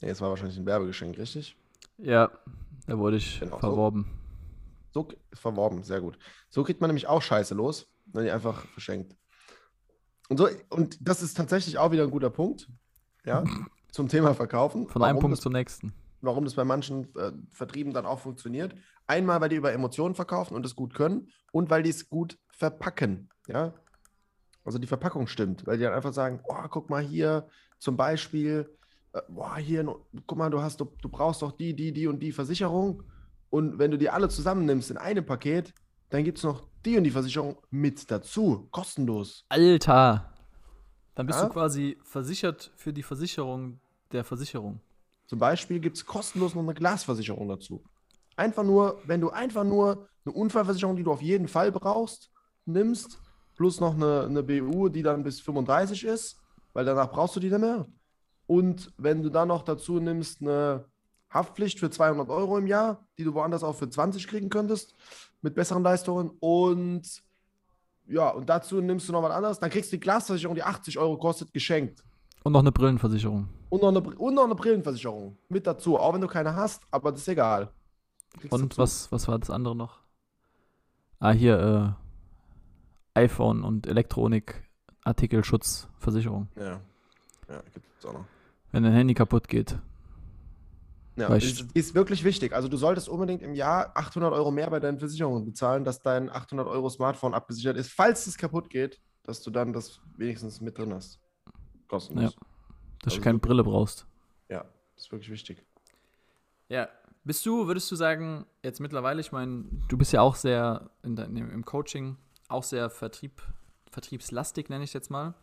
Nee, 0.00 0.08
das 0.08 0.20
war 0.20 0.28
wahrscheinlich 0.30 0.58
ein 0.58 0.66
Werbegeschenk, 0.66 1.16
richtig? 1.16 1.56
Ja, 1.98 2.30
da 2.86 2.98
wurde 2.98 3.16
ich 3.16 3.40
Genau 3.40 3.54
so. 3.56 3.60
verworben. 3.60 4.10
So 4.92 5.04
k- 5.04 5.16
verworben, 5.32 5.82
sehr 5.82 6.00
gut. 6.00 6.18
So 6.50 6.62
kriegt 6.64 6.80
man 6.80 6.88
nämlich 6.88 7.06
auch 7.06 7.22
Scheiße 7.22 7.54
los, 7.54 7.86
wenn 8.06 8.24
die 8.24 8.30
einfach 8.30 8.66
verschenkt. 8.68 9.16
Und, 10.28 10.36
so, 10.38 10.48
und 10.70 10.98
das 11.00 11.22
ist 11.22 11.36
tatsächlich 11.36 11.78
auch 11.78 11.90
wieder 11.92 12.02
ein 12.02 12.10
guter 12.10 12.30
Punkt, 12.30 12.68
ja, 13.24 13.44
zum 13.92 14.08
Thema 14.08 14.34
Verkaufen. 14.34 14.88
Von 14.88 15.02
einem 15.02 15.16
Warum 15.16 15.20
Punkt 15.22 15.36
das 15.38 15.42
zum 15.42 15.52
nächsten. 15.52 15.92
Warum 16.20 16.44
das 16.44 16.54
bei 16.54 16.64
manchen 16.64 17.14
äh, 17.16 17.32
Vertrieben 17.50 17.92
dann 17.92 18.06
auch 18.06 18.20
funktioniert. 18.20 18.74
Einmal, 19.06 19.40
weil 19.40 19.48
die 19.48 19.56
über 19.56 19.72
Emotionen 19.72 20.14
verkaufen 20.14 20.54
und 20.54 20.66
es 20.66 20.74
gut 20.76 20.94
können 20.94 21.28
und 21.52 21.70
weil 21.70 21.82
die 21.82 21.90
es 21.90 22.08
gut 22.08 22.38
verpacken. 22.48 23.28
Ja, 23.46 23.74
also 24.64 24.78
die 24.78 24.86
Verpackung 24.88 25.26
stimmt, 25.28 25.66
weil 25.66 25.78
die 25.78 25.84
dann 25.84 25.94
einfach 25.94 26.12
sagen: 26.12 26.40
Oh, 26.48 26.66
guck 26.68 26.90
mal 26.90 27.02
hier 27.02 27.46
zum 27.78 27.96
Beispiel, 27.96 28.68
äh, 29.12 29.20
boah, 29.28 29.56
hier, 29.56 29.84
guck 30.26 30.38
mal, 30.38 30.50
du 30.50 30.60
hast, 30.60 30.80
du, 30.80 30.86
du 31.00 31.08
brauchst 31.08 31.42
doch 31.42 31.52
die, 31.52 31.74
die, 31.74 31.92
die 31.92 32.06
und 32.06 32.20
die 32.20 32.32
Versicherung. 32.32 33.02
Und 33.50 33.78
wenn 33.78 33.90
du 33.92 33.98
die 33.98 34.10
alle 34.10 34.28
zusammennimmst 34.28 34.90
in 34.90 34.96
einem 34.96 35.24
Paket, 35.24 35.72
dann 36.08 36.24
gibt 36.24 36.38
es 36.38 36.44
noch 36.44 36.66
die 36.84 36.96
und 36.96 37.04
die 37.04 37.10
Versicherung 37.10 37.58
mit 37.70 38.10
dazu, 38.10 38.68
kostenlos. 38.70 39.44
Alter! 39.48 40.32
Dann 41.14 41.26
bist 41.26 41.38
Ja? 41.38 41.46
du 41.46 41.52
quasi 41.52 41.98
versichert 42.02 42.72
für 42.76 42.92
die 42.92 43.02
Versicherung 43.02 43.80
der 44.12 44.24
Versicherung. 44.24 44.80
Zum 45.26 45.38
Beispiel 45.38 45.80
gibt 45.80 45.96
es 45.96 46.06
kostenlos 46.06 46.54
noch 46.54 46.62
eine 46.62 46.74
Glasversicherung 46.74 47.48
dazu. 47.48 47.82
Einfach 48.36 48.62
nur, 48.62 49.00
wenn 49.04 49.20
du 49.20 49.30
einfach 49.30 49.64
nur 49.64 50.08
eine 50.24 50.34
Unfallversicherung, 50.34 50.96
die 50.96 51.02
du 51.02 51.12
auf 51.12 51.22
jeden 51.22 51.48
Fall 51.48 51.72
brauchst, 51.72 52.30
nimmst, 52.64 53.18
plus 53.56 53.80
noch 53.80 53.94
eine, 53.94 54.24
eine 54.24 54.42
BU, 54.42 54.88
die 54.88 55.02
dann 55.02 55.22
bis 55.22 55.40
35 55.40 56.04
ist, 56.04 56.36
weil 56.72 56.84
danach 56.84 57.10
brauchst 57.10 57.36
du 57.36 57.40
die 57.40 57.50
nicht 57.50 57.60
mehr. 57.60 57.86
Und 58.46 58.92
wenn 58.98 59.22
du 59.22 59.30
dann 59.30 59.48
noch 59.48 59.62
dazu 59.62 59.98
nimmst 59.98 60.42
eine 60.42 60.84
Haftpflicht 61.30 61.80
für 61.80 61.90
200 61.90 62.28
Euro 62.28 62.58
im 62.58 62.66
Jahr, 62.66 63.06
die 63.18 63.24
du 63.24 63.34
woanders 63.34 63.64
auch 63.64 63.74
für 63.74 63.88
20 63.88 64.28
kriegen 64.28 64.48
könntest, 64.48 64.94
mit 65.42 65.54
besseren 65.54 65.82
Leistungen 65.82 66.30
und 66.40 67.22
ja, 68.08 68.28
und 68.28 68.48
dazu 68.48 68.80
nimmst 68.80 69.08
du 69.08 69.12
noch 69.12 69.22
was 69.22 69.32
anderes, 69.32 69.58
dann 69.58 69.70
kriegst 69.70 69.90
du 69.90 69.96
die 69.96 70.00
Glasversicherung, 70.00 70.54
die 70.54 70.62
80 70.62 70.98
Euro 70.98 71.18
kostet, 71.18 71.52
geschenkt. 71.52 72.04
Und 72.46 72.52
noch 72.52 72.60
eine 72.60 72.70
Brillenversicherung. 72.70 73.48
Und 73.70 73.82
noch, 73.82 73.88
eine, 73.88 74.00
und 74.00 74.34
noch 74.34 74.44
eine 74.44 74.54
Brillenversicherung 74.54 75.36
mit 75.48 75.66
dazu, 75.66 75.98
auch 75.98 76.14
wenn 76.14 76.20
du 76.20 76.28
keine 76.28 76.54
hast, 76.54 76.84
aber 76.92 77.10
das 77.10 77.22
ist 77.22 77.26
egal. 77.26 77.72
Und 78.50 78.78
was, 78.78 79.10
was 79.10 79.26
war 79.26 79.40
das 79.40 79.50
andere 79.50 79.74
noch? 79.74 79.98
Ah, 81.18 81.32
hier, 81.32 81.96
äh, 83.16 83.18
iPhone 83.18 83.64
und 83.64 83.88
Elektronik-Artikelschutzversicherung. 83.88 86.46
Ja, 86.54 86.80
ja 87.48 87.62
gibt 87.74 87.84
es 87.98 88.06
auch 88.06 88.12
noch. 88.12 88.26
Wenn 88.70 88.84
dein 88.84 88.92
Handy 88.92 89.14
kaputt 89.14 89.48
geht. 89.48 89.76
Ja, 91.16 91.34
ist, 91.34 91.66
ist 91.74 91.96
wirklich 91.96 92.22
wichtig. 92.22 92.52
Also 92.52 92.68
du 92.68 92.76
solltest 92.76 93.08
unbedingt 93.08 93.42
im 93.42 93.54
Jahr 93.54 93.90
800 93.96 94.32
Euro 94.32 94.52
mehr 94.52 94.70
bei 94.70 94.78
deinen 94.78 95.00
Versicherungen 95.00 95.46
bezahlen, 95.46 95.82
dass 95.82 96.00
dein 96.00 96.30
800 96.30 96.68
Euro 96.68 96.90
Smartphone 96.90 97.34
abgesichert 97.34 97.76
ist, 97.76 97.90
falls 97.90 98.28
es 98.28 98.38
kaputt 98.38 98.70
geht, 98.70 99.00
dass 99.24 99.42
du 99.42 99.50
dann 99.50 99.72
das 99.72 100.00
wenigstens 100.16 100.60
mit 100.60 100.78
drin 100.78 100.94
hast. 100.94 101.18
Kostenlos. 101.88 102.34
Dass 103.00 103.12
Also 103.12 103.16
du 103.18 103.22
keine 103.22 103.38
Brille 103.38 103.62
brauchst. 103.62 104.06
Ja, 104.48 104.64
das 104.94 105.04
ist 105.04 105.12
wirklich 105.12 105.30
wichtig. 105.30 105.62
Ja. 106.68 106.88
Bist 107.24 107.44
du, 107.44 107.66
würdest 107.66 107.90
du 107.90 107.96
sagen, 107.96 108.46
jetzt 108.62 108.78
mittlerweile, 108.78 109.20
ich 109.20 109.32
meine, 109.32 109.64
du 109.88 109.98
bist 109.98 110.12
ja 110.12 110.20
auch 110.20 110.36
sehr 110.36 110.90
in 111.02 111.16
dein, 111.16 111.36
im 111.36 111.64
Coaching, 111.64 112.16
auch 112.48 112.62
sehr 112.62 112.88
Vertrieb, 112.88 113.42
vertriebslastig, 113.90 114.68
nenne 114.68 114.84
ich 114.84 114.90
es 114.90 114.94
jetzt 114.94 115.10
mal, 115.10 115.34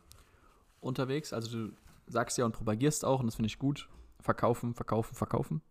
unterwegs. 0.79 1.33
Also 1.33 1.51
du 1.51 1.73
sagst 2.07 2.37
ja 2.37 2.45
und 2.45 2.53
propagierst 2.53 3.03
auch, 3.03 3.19
und 3.19 3.25
das 3.25 3.35
finde 3.35 3.47
ich 3.47 3.59
gut. 3.59 3.89
Verkaufen, 4.21 4.73
verkaufen, 4.73 5.13
verkaufen. 5.13 5.61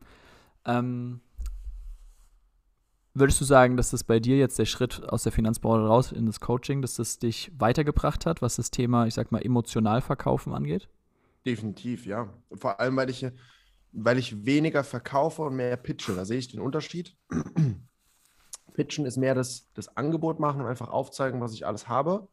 Ähm, 0.67 1.23
würdest 3.14 3.40
du 3.40 3.45
sagen, 3.45 3.76
dass 3.76 3.90
das 3.90 4.04
bei 4.04 4.21
dir 4.21 4.38
jetzt 4.38 4.59
der 4.59 4.64
Schritt 4.64 5.02
aus 5.09 5.23
der 5.23 5.33
Finanzbranche 5.33 5.87
raus 5.87 6.12
in 6.12 6.26
das 6.26 6.40
Coaching, 6.40 6.83
dass 6.83 6.95
das 6.97 7.19
dich 7.19 7.52
weitergebracht 7.59 8.26
hat, 8.26 8.42
was 8.42 8.57
das 8.57 8.71
Thema, 8.71 9.07
ich 9.07 9.14
sag 9.14 9.33
mal, 9.33 9.42
emotional 9.42 10.00
verkaufen 10.00 10.54
angeht? 10.54 10.88
Definitiv, 11.45 12.07
ja. 12.07 12.33
Vor 12.54 12.81
allem, 12.81 12.97
weil 12.97 13.11
ich, 13.11 13.26
weil 13.92 14.19
ich 14.19 14.47
weniger 14.47 14.85
verkaufe 14.85 15.42
und 15.42 15.57
mehr 15.57 15.76
pitche. 15.76 16.14
Da 16.14 16.25
sehe 16.25 16.38
ich 16.38 16.49
den 16.49 16.61
Unterschied. 16.61 17.16
Pitchen 18.75 19.04
ist 19.04 19.16
mehr 19.16 19.35
das, 19.35 19.71
das 19.75 19.97
Angebot 19.97 20.40
machen 20.40 20.61
und 20.62 20.66
einfach 20.66 20.88
aufzeigen, 20.88 21.40
was 21.40 21.52
ich 21.52 21.66
alles 21.66 21.88
habe 21.88 22.28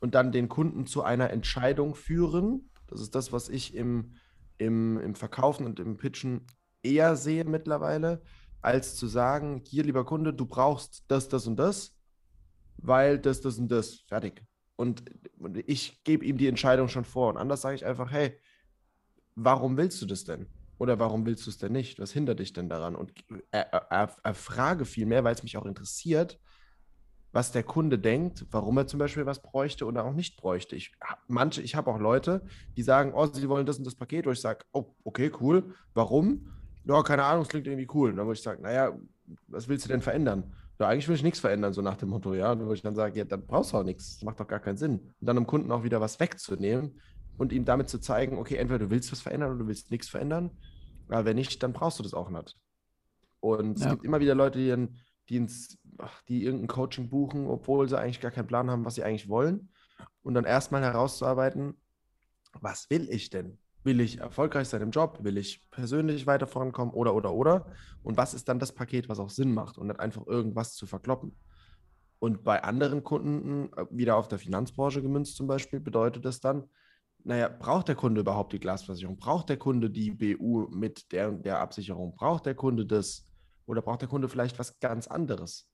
und 0.00 0.14
dann 0.14 0.32
den 0.32 0.48
Kunden 0.48 0.86
zu 0.86 1.02
einer 1.02 1.30
Entscheidung 1.30 1.94
führen. 1.94 2.70
Das 2.88 3.00
ist 3.00 3.14
das, 3.14 3.32
was 3.32 3.48
ich 3.48 3.74
im, 3.74 4.14
im, 4.58 4.98
im 4.98 5.14
Verkaufen 5.14 5.64
und 5.64 5.78
im 5.80 5.96
Pitchen 5.96 6.46
eher 6.82 7.16
sehe 7.16 7.44
mittlerweile, 7.44 8.22
als 8.66 8.96
zu 8.96 9.06
sagen, 9.06 9.62
hier, 9.64 9.84
lieber 9.84 10.04
Kunde, 10.04 10.34
du 10.34 10.44
brauchst 10.44 11.04
das, 11.06 11.28
das 11.28 11.46
und 11.46 11.56
das, 11.56 11.96
weil 12.78 13.16
das, 13.16 13.40
das 13.40 13.58
und 13.58 13.68
das, 13.68 14.00
fertig. 14.08 14.44
Und, 14.74 15.04
und 15.38 15.56
ich 15.68 16.02
gebe 16.02 16.24
ihm 16.24 16.36
die 16.36 16.48
Entscheidung 16.48 16.88
schon 16.88 17.04
vor. 17.04 17.30
Und 17.30 17.36
anders 17.36 17.60
sage 17.60 17.76
ich 17.76 17.86
einfach, 17.86 18.10
hey, 18.10 18.36
warum 19.36 19.76
willst 19.76 20.02
du 20.02 20.06
das 20.06 20.24
denn? 20.24 20.48
Oder 20.78 20.98
warum 20.98 21.24
willst 21.26 21.46
du 21.46 21.50
es 21.50 21.58
denn 21.58 21.72
nicht? 21.72 22.00
Was 22.00 22.10
hindert 22.10 22.40
dich 22.40 22.52
denn 22.52 22.68
daran? 22.68 22.96
Und 22.96 23.12
er, 23.52 23.72
er, 23.72 23.86
er, 23.88 24.16
erfrage 24.24 24.84
viel 24.84 25.06
mehr, 25.06 25.22
weil 25.22 25.34
es 25.34 25.44
mich 25.44 25.56
auch 25.56 25.64
interessiert, 25.64 26.40
was 27.30 27.52
der 27.52 27.62
Kunde 27.62 28.00
denkt, 28.00 28.46
warum 28.50 28.78
er 28.78 28.88
zum 28.88 28.98
Beispiel 28.98 29.26
was 29.26 29.42
bräuchte 29.42 29.86
oder 29.86 30.04
auch 30.04 30.12
nicht 30.12 30.36
bräuchte. 30.36 30.74
Ich 30.74 30.92
manche, 31.28 31.62
ich 31.62 31.76
habe 31.76 31.90
auch 31.90 32.00
Leute, 32.00 32.44
die 32.76 32.82
sagen, 32.82 33.12
oh, 33.14 33.26
sie 33.26 33.48
wollen 33.48 33.64
das 33.64 33.78
und 33.78 33.86
das 33.86 33.94
Paket, 33.94 34.26
wo 34.26 34.32
ich 34.32 34.40
sage, 34.40 34.64
oh, 34.72 34.96
okay, 35.04 35.30
cool. 35.40 35.72
Warum? 35.94 36.55
Ja, 36.86 37.02
keine 37.02 37.24
Ahnung, 37.24 37.42
es 37.42 37.48
klingt 37.48 37.66
irgendwie 37.66 37.88
cool. 37.94 38.10
Und 38.10 38.16
dann 38.16 38.26
würde 38.26 38.36
ich 38.38 38.42
sagen, 38.42 38.62
naja, 38.62 38.96
was 39.48 39.68
willst 39.68 39.84
du 39.84 39.88
denn 39.88 40.02
verändern? 40.02 40.54
Ja, 40.78 40.88
eigentlich 40.88 41.08
will 41.08 41.16
ich 41.16 41.22
nichts 41.22 41.40
verändern, 41.40 41.72
so 41.72 41.82
nach 41.82 41.96
dem 41.96 42.10
Motto, 42.10 42.34
ja. 42.34 42.52
Und 42.52 42.58
dann 42.58 42.66
würde 42.68 42.76
ich 42.76 42.82
dann 42.82 42.94
sagen, 42.94 43.16
ja, 43.16 43.24
dann 43.24 43.46
brauchst 43.46 43.72
du 43.72 43.78
auch 43.78 43.82
nichts. 43.82 44.16
Das 44.18 44.22
macht 44.24 44.38
doch 44.38 44.46
gar 44.46 44.60
keinen 44.60 44.76
Sinn. 44.76 45.00
Und 45.00 45.26
dann 45.26 45.36
dem 45.36 45.46
Kunden 45.46 45.72
auch 45.72 45.82
wieder 45.82 46.00
was 46.00 46.20
wegzunehmen 46.20 47.00
und 47.38 47.52
ihm 47.52 47.64
damit 47.64 47.88
zu 47.88 47.98
zeigen, 47.98 48.38
okay, 48.38 48.56
entweder 48.56 48.78
du 48.84 48.90
willst 48.90 49.10
was 49.10 49.20
verändern 49.20 49.50
oder 49.50 49.58
du 49.60 49.66
willst 49.68 49.90
nichts 49.90 50.08
verändern. 50.08 50.50
Aber 51.08 51.24
wenn 51.24 51.36
nicht, 51.36 51.62
dann 51.62 51.72
brauchst 51.72 51.98
du 51.98 52.02
das 52.02 52.14
auch 52.14 52.30
nicht. 52.30 52.56
Und 53.40 53.78
es 53.78 53.84
Ja. 53.84 53.90
gibt 53.90 54.04
immer 54.04 54.20
wieder 54.20 54.34
Leute, 54.34 54.58
die, 54.58 54.68
dann- 54.68 54.96
die, 55.28 55.36
ins, 55.38 55.76
ach, 55.98 56.22
die 56.28 56.44
irgendein 56.44 56.68
Coaching 56.68 57.08
buchen, 57.08 57.46
obwohl 57.48 57.88
sie 57.88 57.98
eigentlich 57.98 58.20
gar 58.20 58.30
keinen 58.30 58.46
Plan 58.46 58.70
haben, 58.70 58.84
was 58.84 58.94
sie 58.94 59.02
eigentlich 59.02 59.28
wollen. 59.28 59.70
Und 60.22 60.34
dann 60.34 60.44
erstmal 60.44 60.82
herauszuarbeiten, 60.82 61.74
was 62.60 62.88
will 62.90 63.08
ich 63.10 63.30
denn? 63.30 63.58
Will 63.86 64.00
ich 64.00 64.18
erfolgreich 64.18 64.68
sein 64.68 64.82
im 64.82 64.90
Job? 64.90 65.20
Will 65.22 65.38
ich 65.38 65.70
persönlich 65.70 66.26
weiter 66.26 66.48
vorankommen? 66.48 66.92
Oder, 66.92 67.14
oder, 67.14 67.32
oder? 67.32 67.66
Und 68.02 68.16
was 68.16 68.34
ist 68.34 68.48
dann 68.48 68.58
das 68.58 68.72
Paket, 68.72 69.08
was 69.08 69.20
auch 69.20 69.30
Sinn 69.30 69.54
macht 69.54 69.78
und 69.78 69.86
nicht 69.86 70.00
einfach 70.00 70.26
irgendwas 70.26 70.74
zu 70.74 70.86
verkloppen? 70.86 71.36
Und 72.18 72.42
bei 72.42 72.64
anderen 72.64 73.04
Kunden, 73.04 73.72
äh, 73.74 73.86
wieder 73.90 74.16
auf 74.16 74.26
der 74.26 74.40
Finanzbranche 74.40 75.02
gemünzt 75.02 75.36
zum 75.36 75.46
Beispiel, 75.46 75.78
bedeutet 75.78 76.24
das 76.24 76.40
dann, 76.40 76.64
naja, 77.22 77.48
braucht 77.48 77.86
der 77.86 77.94
Kunde 77.94 78.22
überhaupt 78.22 78.52
die 78.52 78.58
Glasversicherung? 78.58 79.18
Braucht 79.18 79.50
der 79.50 79.56
Kunde 79.56 79.88
die 79.88 80.10
BU 80.10 80.66
mit 80.68 81.12
der 81.12 81.28
und 81.28 81.46
der 81.46 81.60
Absicherung? 81.60 82.16
Braucht 82.16 82.46
der 82.46 82.56
Kunde 82.56 82.86
das? 82.86 83.28
Oder 83.66 83.82
braucht 83.82 84.00
der 84.00 84.08
Kunde 84.08 84.28
vielleicht 84.28 84.58
was 84.58 84.80
ganz 84.80 85.06
anderes? 85.06 85.70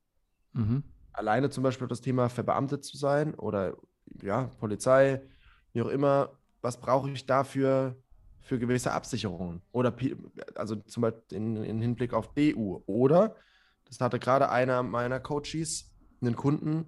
Mhm. 0.53 0.83
Alleine 1.15 1.49
zum 1.49 1.63
Beispiel 1.63 1.89
das 1.89 2.03
Thema 2.03 2.29
verbeamtet 2.29 2.85
zu 2.85 2.99
sein 2.99 3.35
oder 3.37 3.75
ja, 4.23 4.49
Polizei, 4.59 5.23
wie 5.73 5.81
auch 5.81 5.89
immer, 5.89 6.39
was 6.61 6.79
brauche 6.79 7.11
ich 7.11 7.25
dafür 7.25 8.02
für 8.43 8.59
gewisse 8.59 8.93
Absicherungen? 8.93 9.63
Oder 9.73 9.95
also 10.55 10.77
zum 10.77 11.03
Beispiel 11.03 11.37
in, 11.37 11.57
in 11.65 11.81
Hinblick 11.81 12.13
auf 12.13 12.35
BU. 12.35 12.83
Oder, 12.87 13.37
das 13.87 14.01
hatte 14.01 14.19
gerade 14.19 14.51
einer 14.51 14.83
meiner 14.83 15.21
Coaches, 15.21 15.93
einen 16.21 16.37
Kunden, 16.37 16.87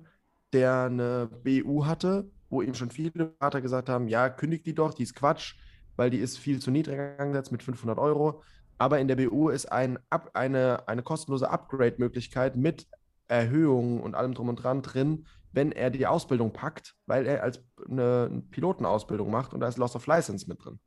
der 0.52 0.84
eine 0.84 1.28
BU 1.42 1.86
hatte, 1.86 2.30
wo 2.50 2.62
ihm 2.62 2.74
schon 2.74 2.90
viele 2.90 3.10
Berater 3.10 3.60
gesagt 3.60 3.88
haben, 3.88 4.08
ja, 4.08 4.28
kündigt 4.28 4.66
die 4.66 4.74
doch, 4.74 4.94
die 4.94 5.02
ist 5.02 5.14
Quatsch, 5.14 5.56
weil 5.96 6.10
die 6.10 6.18
ist 6.18 6.38
viel 6.38 6.60
zu 6.60 6.70
niedrig 6.70 7.18
angesetzt 7.18 7.52
mit 7.52 7.62
500 7.62 7.98
Euro. 7.98 8.42
Aber 8.78 8.98
in 9.00 9.08
der 9.08 9.16
BU 9.16 9.48
ist 9.48 9.70
ein, 9.70 9.98
eine, 10.32 10.88
eine 10.88 11.02
kostenlose 11.02 11.48
Upgrade-Möglichkeit 11.48 12.56
mit 12.56 12.86
Erhöhungen 13.28 14.00
und 14.00 14.14
allem 14.14 14.34
drum 14.34 14.48
und 14.48 14.56
dran 14.56 14.82
drin, 14.82 15.26
wenn 15.52 15.72
er 15.72 15.90
die 15.90 16.06
Ausbildung 16.06 16.52
packt, 16.52 16.96
weil 17.06 17.26
er 17.26 17.42
als 17.42 17.62
eine 17.88 18.42
Pilotenausbildung 18.50 19.30
macht 19.30 19.54
und 19.54 19.60
da 19.60 19.68
ist 19.68 19.78
Loss 19.78 19.96
of 19.96 20.06
License 20.06 20.48
mit 20.48 20.64
drin. 20.64 20.78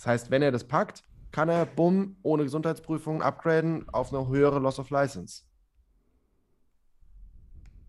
Das 0.00 0.06
heißt, 0.06 0.30
wenn 0.30 0.40
er 0.40 0.50
das 0.50 0.64
packt, 0.64 1.04
kann 1.30 1.50
er, 1.50 1.66
bumm, 1.66 2.16
ohne 2.22 2.44
Gesundheitsprüfung 2.44 3.20
upgraden 3.20 3.86
auf 3.90 4.14
eine 4.14 4.26
höhere 4.28 4.58
Loss 4.58 4.78
of 4.78 4.88
License. 4.88 5.42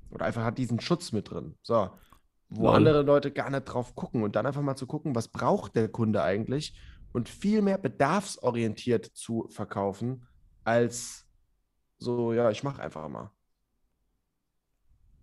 Oder 0.10 0.25
einfach 0.25 0.44
hat 0.44 0.58
diesen 0.58 0.82
Schutz 0.82 1.13
mit 1.13 1.32
drin. 1.32 1.56
So. 1.62 1.89
Wo 2.50 2.65
Lol. 2.65 2.75
andere 2.75 3.01
Leute 3.03 3.32
gar 3.32 3.50
nicht 3.50 3.63
drauf 3.63 3.96
gucken 3.96 4.24
und 4.24 4.36
dann 4.36 4.46
einfach 4.46 4.62
mal 4.62 4.75
zu 4.75 4.88
gucken, 4.88 5.15
was 5.15 5.30
braucht 5.30 5.77
der 5.77 5.88
Kunde 5.88 6.22
eigentlich 6.22 6.77
und 7.13 7.30
viel 7.30 7.62
mehr 7.62 7.77
bedarfsorientiert 7.77 9.06
zu 9.06 9.48
verkaufen, 9.48 10.27
als 10.65 11.25
so, 11.98 12.34
ja, 12.34 12.51
ich 12.51 12.62
mache 12.62 12.82
einfach 12.82 13.08
mal. 13.08 13.32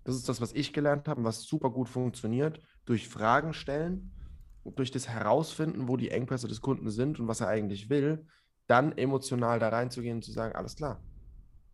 Das 0.04 0.16
ist 0.16 0.26
das, 0.26 0.40
was 0.40 0.54
ich 0.54 0.72
gelernt 0.72 1.06
habe 1.06 1.20
und 1.20 1.26
was 1.26 1.42
super 1.42 1.68
gut 1.68 1.90
funktioniert. 1.90 2.62
Durch 2.86 3.08
Fragen 3.08 3.52
stellen 3.52 4.10
durch 4.76 4.90
das 4.90 5.08
Herausfinden, 5.08 5.88
wo 5.88 5.96
die 5.96 6.10
Engpässe 6.10 6.48
des 6.48 6.60
Kunden 6.60 6.90
sind 6.90 7.20
und 7.20 7.28
was 7.28 7.40
er 7.40 7.48
eigentlich 7.48 7.90
will, 7.90 8.26
dann 8.66 8.96
emotional 8.96 9.58
da 9.58 9.68
reinzugehen 9.68 10.18
und 10.18 10.22
zu 10.22 10.32
sagen, 10.32 10.54
alles 10.54 10.76
klar, 10.76 11.02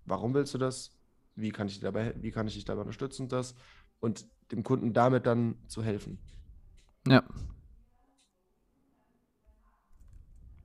warum 0.05 0.35
willst 0.35 0.55
du 0.55 0.59
das? 0.59 0.97
Wie 1.35 1.51
kann 1.51 1.67
ich, 1.67 1.81
dabei, 1.81 2.15
wie 2.21 2.31
kann 2.31 2.47
ich 2.47 2.55
dich 2.55 2.65
dabei 2.65 2.83
unterstützen, 2.83 3.29
das? 3.29 3.55
Und 4.01 4.27
dem 4.53 4.63
Kunden 4.63 4.93
damit 4.93 5.27
dann 5.27 5.57
zu 5.67 5.83
helfen. 5.83 6.19
Ja. 7.07 7.25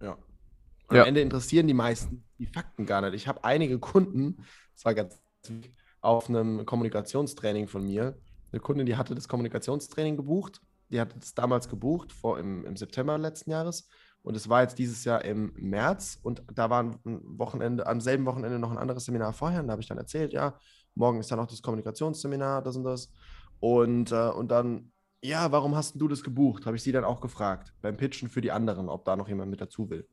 Ja. 0.01 0.17
Und 0.87 0.95
Ja. 0.95 1.01
Am 1.01 1.07
Ende 1.07 1.21
interessieren 1.21 1.67
die 1.67 1.73
meisten 1.73 2.23
die 2.37 2.45
Fakten 2.47 2.85
gar 2.85 3.01
nicht. 3.01 3.13
Ich 3.13 3.27
habe 3.27 3.43
einige 3.43 3.79
Kunden, 3.79 4.37
das 4.73 4.85
war 4.85 4.93
ganz 4.93 5.21
auf 6.01 6.29
einem 6.29 6.65
Kommunikationstraining 6.65 7.67
von 7.67 7.85
mir. 7.85 8.17
Eine 8.51 8.61
Kundin, 8.61 8.85
die 8.85 8.95
hatte 8.95 9.13
das 9.13 9.27
Kommunikationstraining 9.27 10.17
gebucht. 10.17 10.61
Die 10.91 10.99
hatte 10.99 11.17
das 11.19 11.33
damals 11.33 11.69
gebucht, 11.69 12.11
vor 12.11 12.39
im, 12.39 12.65
im 12.65 12.75
September 12.75 13.17
letzten 13.17 13.51
Jahres. 13.51 13.87
Und 14.21 14.35
es 14.35 14.49
war 14.49 14.61
jetzt 14.61 14.77
dieses 14.77 15.05
Jahr 15.05 15.23
im 15.23 15.53
März. 15.55 16.19
Und 16.21 16.43
da 16.53 16.69
war 16.69 16.83
ein 16.83 16.99
Wochenende, 17.03 17.87
am 17.87 18.01
selben 18.01 18.25
Wochenende 18.25 18.59
noch 18.59 18.71
ein 18.71 18.77
anderes 18.77 19.05
Seminar 19.05 19.33
vorher. 19.33 19.61
Und 19.61 19.67
da 19.67 19.71
habe 19.73 19.81
ich 19.81 19.87
dann 19.87 19.97
erzählt, 19.97 20.33
ja, 20.33 20.55
morgen 20.95 21.19
ist 21.19 21.31
dann 21.31 21.39
noch 21.39 21.47
das 21.47 21.61
Kommunikationsseminar, 21.61 22.61
das 22.61 22.75
und 22.75 22.83
das. 22.83 23.11
Und, 23.59 24.11
äh, 24.11 24.29
und 24.29 24.49
dann, 24.51 24.91
ja, 25.21 25.51
warum 25.51 25.75
hast 25.75 25.99
du 25.99 26.07
das 26.07 26.23
gebucht? 26.23 26.65
Habe 26.65 26.77
ich 26.77 26.83
sie 26.83 26.91
dann 26.91 27.03
auch 27.03 27.21
gefragt, 27.21 27.73
beim 27.81 27.97
Pitchen 27.97 28.29
für 28.29 28.41
die 28.41 28.51
anderen, 28.51 28.89
ob 28.89 29.05
da 29.05 29.15
noch 29.15 29.27
jemand 29.27 29.51
mit 29.51 29.61
dazu 29.61 29.89
will. 29.89 30.07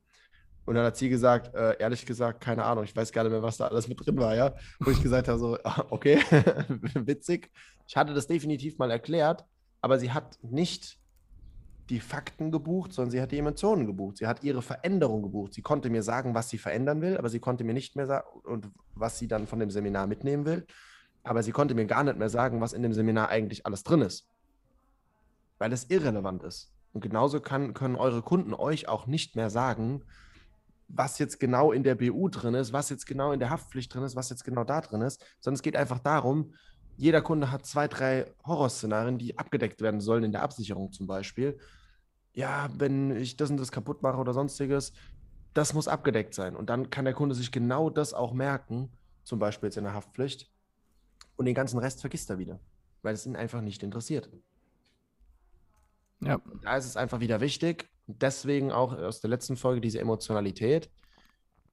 Und 0.65 0.75
dann 0.75 0.85
hat 0.85 0.97
sie 0.97 1.07
gesagt, 1.07 1.55
äh, 1.55 1.77
ehrlich 1.79 2.05
gesagt, 2.05 2.41
keine 2.41 2.65
Ahnung, 2.65 2.83
ich 2.83 2.93
weiß 2.93 3.13
gar 3.13 3.23
nicht 3.23 3.31
mehr, 3.31 3.41
was 3.41 3.55
da 3.55 3.67
alles 3.67 3.87
mit 3.87 4.05
drin 4.05 4.17
war, 4.17 4.35
ja. 4.35 4.53
Wo 4.79 4.91
ich 4.91 5.01
gesagt 5.01 5.29
habe, 5.29 5.39
so, 5.39 5.57
okay, 5.89 6.17
witzig. 6.93 7.49
Ich 7.87 7.95
hatte 7.95 8.13
das 8.13 8.27
definitiv 8.27 8.77
mal 8.77 8.91
erklärt, 8.91 9.45
aber 9.87 9.99
sie 9.99 10.11
hat 10.11 10.37
nicht 10.41 10.99
die 11.89 12.01
Fakten 12.01 12.51
gebucht, 12.51 12.91
sondern 12.91 13.11
sie 13.11 13.21
hat 13.21 13.31
die 13.31 13.37
Emotionen 13.37 13.85
gebucht. 13.85 14.17
Sie 14.17 14.27
hat 14.27 14.43
ihre 14.43 14.61
Veränderung 14.61 15.23
gebucht. 15.23 15.53
Sie 15.53 15.61
konnte 15.61 15.89
mir 15.89 16.03
sagen, 16.03 16.35
was 16.35 16.49
sie 16.49 16.57
verändern 16.57 16.99
will, 16.99 17.17
aber 17.17 17.29
sie 17.29 17.39
konnte 17.39 17.63
mir 17.63 17.73
nicht 17.73 17.95
mehr 17.95 18.05
sagen, 18.05 18.27
und 18.43 18.69
was 18.95 19.17
sie 19.17 19.29
dann 19.29 19.47
von 19.47 19.59
dem 19.59 19.69
Seminar 19.69 20.05
mitnehmen 20.05 20.45
will. 20.45 20.67
Aber 21.23 21.41
sie 21.41 21.53
konnte 21.53 21.73
mir 21.73 21.85
gar 21.85 22.03
nicht 22.03 22.17
mehr 22.17 22.27
sagen, 22.27 22.59
was 22.59 22.73
in 22.73 22.83
dem 22.83 22.91
Seminar 22.91 23.29
eigentlich 23.29 23.65
alles 23.65 23.83
drin 23.83 24.01
ist. 24.01 24.29
Weil 25.57 25.71
es 25.71 25.85
irrelevant 25.85 26.43
ist. 26.43 26.73
Und 26.91 26.99
genauso 26.99 27.39
kann, 27.39 27.73
können 27.73 27.95
eure 27.95 28.23
Kunden 28.23 28.53
euch 28.53 28.89
auch 28.89 29.07
nicht 29.07 29.37
mehr 29.37 29.49
sagen, 29.49 30.03
was 30.89 31.17
jetzt 31.17 31.39
genau 31.39 31.71
in 31.71 31.83
der 31.83 31.95
BU 31.95 32.27
drin 32.27 32.55
ist, 32.55 32.73
was 32.73 32.89
jetzt 32.89 33.05
genau 33.05 33.31
in 33.31 33.39
der 33.39 33.51
Haftpflicht 33.51 33.93
drin 33.93 34.03
ist, 34.03 34.17
was 34.17 34.29
jetzt 34.29 34.43
genau 34.43 34.65
da 34.65 34.81
drin 34.81 34.99
ist, 34.99 35.23
sondern 35.39 35.55
es 35.55 35.61
geht 35.61 35.77
einfach 35.77 35.99
darum, 35.99 36.53
jeder 36.97 37.21
Kunde 37.21 37.51
hat 37.51 37.65
zwei, 37.65 37.87
drei 37.87 38.25
Horrorszenarien, 38.45 39.17
die 39.17 39.37
abgedeckt 39.37 39.81
werden 39.81 40.01
sollen 40.01 40.23
in 40.23 40.31
der 40.31 40.41
Absicherung 40.41 40.91
zum 40.91 41.07
Beispiel. 41.07 41.57
Ja, 42.33 42.69
wenn 42.75 43.15
ich 43.15 43.37
das 43.37 43.49
und 43.49 43.57
das 43.57 43.71
kaputt 43.71 44.01
mache 44.01 44.17
oder 44.17 44.33
sonstiges, 44.33 44.93
das 45.53 45.73
muss 45.73 45.87
abgedeckt 45.87 46.33
sein. 46.33 46.55
Und 46.55 46.69
dann 46.69 46.89
kann 46.89 47.05
der 47.05 47.13
Kunde 47.13 47.35
sich 47.35 47.51
genau 47.51 47.89
das 47.89 48.13
auch 48.13 48.33
merken, 48.33 48.91
zum 49.23 49.39
Beispiel 49.39 49.67
jetzt 49.67 49.77
in 49.77 49.83
der 49.83 49.93
Haftpflicht. 49.93 50.51
Und 51.35 51.45
den 51.45 51.55
ganzen 51.55 51.77
Rest 51.77 52.01
vergisst 52.01 52.29
er 52.31 52.39
wieder, 52.39 52.59
weil 53.03 53.13
es 53.13 53.25
ihn 53.25 53.35
einfach 53.35 53.61
nicht 53.61 53.83
interessiert. 53.83 54.29
Ja. 56.19 56.41
Da 56.63 56.77
ist 56.77 56.85
es 56.85 56.97
einfach 56.97 57.19
wieder 57.19 57.41
wichtig, 57.41 57.89
deswegen 58.07 58.71
auch 58.71 58.93
aus 58.93 59.21
der 59.21 59.29
letzten 59.29 59.55
Folge 59.55 59.81
diese 59.81 59.99
Emotionalität, 59.99 60.89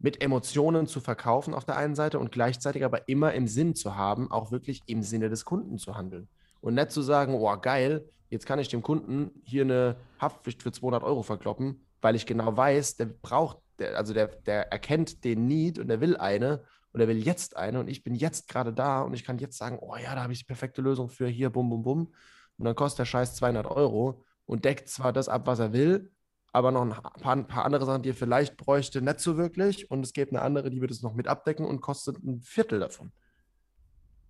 mit 0.04 0.22
Emotionen 0.22 0.86
zu 0.86 1.00
verkaufen 1.00 1.54
auf 1.54 1.64
der 1.64 1.78
einen 1.78 1.94
Seite 1.94 2.18
und 2.18 2.30
gleichzeitig 2.30 2.84
aber 2.84 3.08
immer 3.08 3.32
im 3.32 3.48
Sinn 3.48 3.74
zu 3.74 3.96
haben, 3.96 4.30
auch 4.30 4.52
wirklich 4.52 4.82
im 4.84 5.02
Sinne 5.02 5.30
des 5.30 5.46
Kunden 5.46 5.78
zu 5.78 5.96
handeln. 5.96 6.28
Und 6.60 6.74
nicht 6.74 6.90
zu 6.90 7.00
sagen, 7.00 7.32
oh 7.32 7.56
geil, 7.56 8.06
jetzt 8.28 8.44
kann 8.44 8.58
ich 8.58 8.68
dem 8.68 8.82
Kunden 8.82 9.30
hier 9.44 9.62
eine 9.62 9.96
Haftpflicht 10.20 10.62
für 10.62 10.72
200 10.72 11.02
Euro 11.02 11.22
verkloppen, 11.22 11.86
weil 12.02 12.16
ich 12.16 12.26
genau 12.26 12.54
weiß, 12.54 12.96
der 12.96 13.06
braucht, 13.06 13.56
der, 13.78 13.96
also 13.96 14.12
der, 14.12 14.26
der 14.26 14.70
erkennt 14.70 15.24
den 15.24 15.46
Need 15.46 15.78
und 15.78 15.88
der 15.88 16.02
will 16.02 16.18
eine 16.18 16.64
und 16.92 17.00
er 17.00 17.08
will 17.08 17.16
jetzt 17.16 17.56
eine 17.56 17.80
und 17.80 17.88
ich 17.88 18.04
bin 18.04 18.14
jetzt 18.14 18.46
gerade 18.46 18.74
da 18.74 19.00
und 19.00 19.14
ich 19.14 19.24
kann 19.24 19.38
jetzt 19.38 19.56
sagen, 19.56 19.78
oh 19.80 19.96
ja, 19.96 20.14
da 20.14 20.22
habe 20.22 20.34
ich 20.34 20.40
die 20.40 20.44
perfekte 20.44 20.82
Lösung 20.82 21.08
für 21.08 21.28
hier, 21.28 21.48
bum, 21.48 21.70
bum, 21.70 21.82
bum. 21.82 22.12
Und 22.58 22.66
dann 22.66 22.74
kostet 22.74 22.98
der 22.98 23.04
Scheiß 23.06 23.36
200 23.36 23.66
Euro 23.66 24.22
und 24.44 24.66
deckt 24.66 24.90
zwar 24.90 25.14
das 25.14 25.30
ab, 25.30 25.46
was 25.46 25.60
er 25.60 25.72
will, 25.72 26.10
aber 26.54 26.70
noch 26.70 26.82
ein 26.82 26.90
paar, 26.90 27.32
ein 27.32 27.48
paar 27.48 27.64
andere 27.64 27.84
Sachen, 27.84 28.02
die 28.02 28.10
er 28.10 28.14
vielleicht 28.14 28.56
bräuchte, 28.56 29.02
nicht 29.02 29.18
so 29.18 29.36
wirklich. 29.36 29.90
Und 29.90 30.04
es 30.04 30.12
gibt 30.12 30.32
eine 30.32 30.40
andere, 30.40 30.70
die 30.70 30.80
wird 30.80 30.92
es 30.92 31.02
noch 31.02 31.12
mit 31.12 31.26
abdecken 31.26 31.66
und 31.66 31.80
kostet 31.80 32.22
ein 32.22 32.40
Viertel 32.42 32.78
davon. 32.78 33.10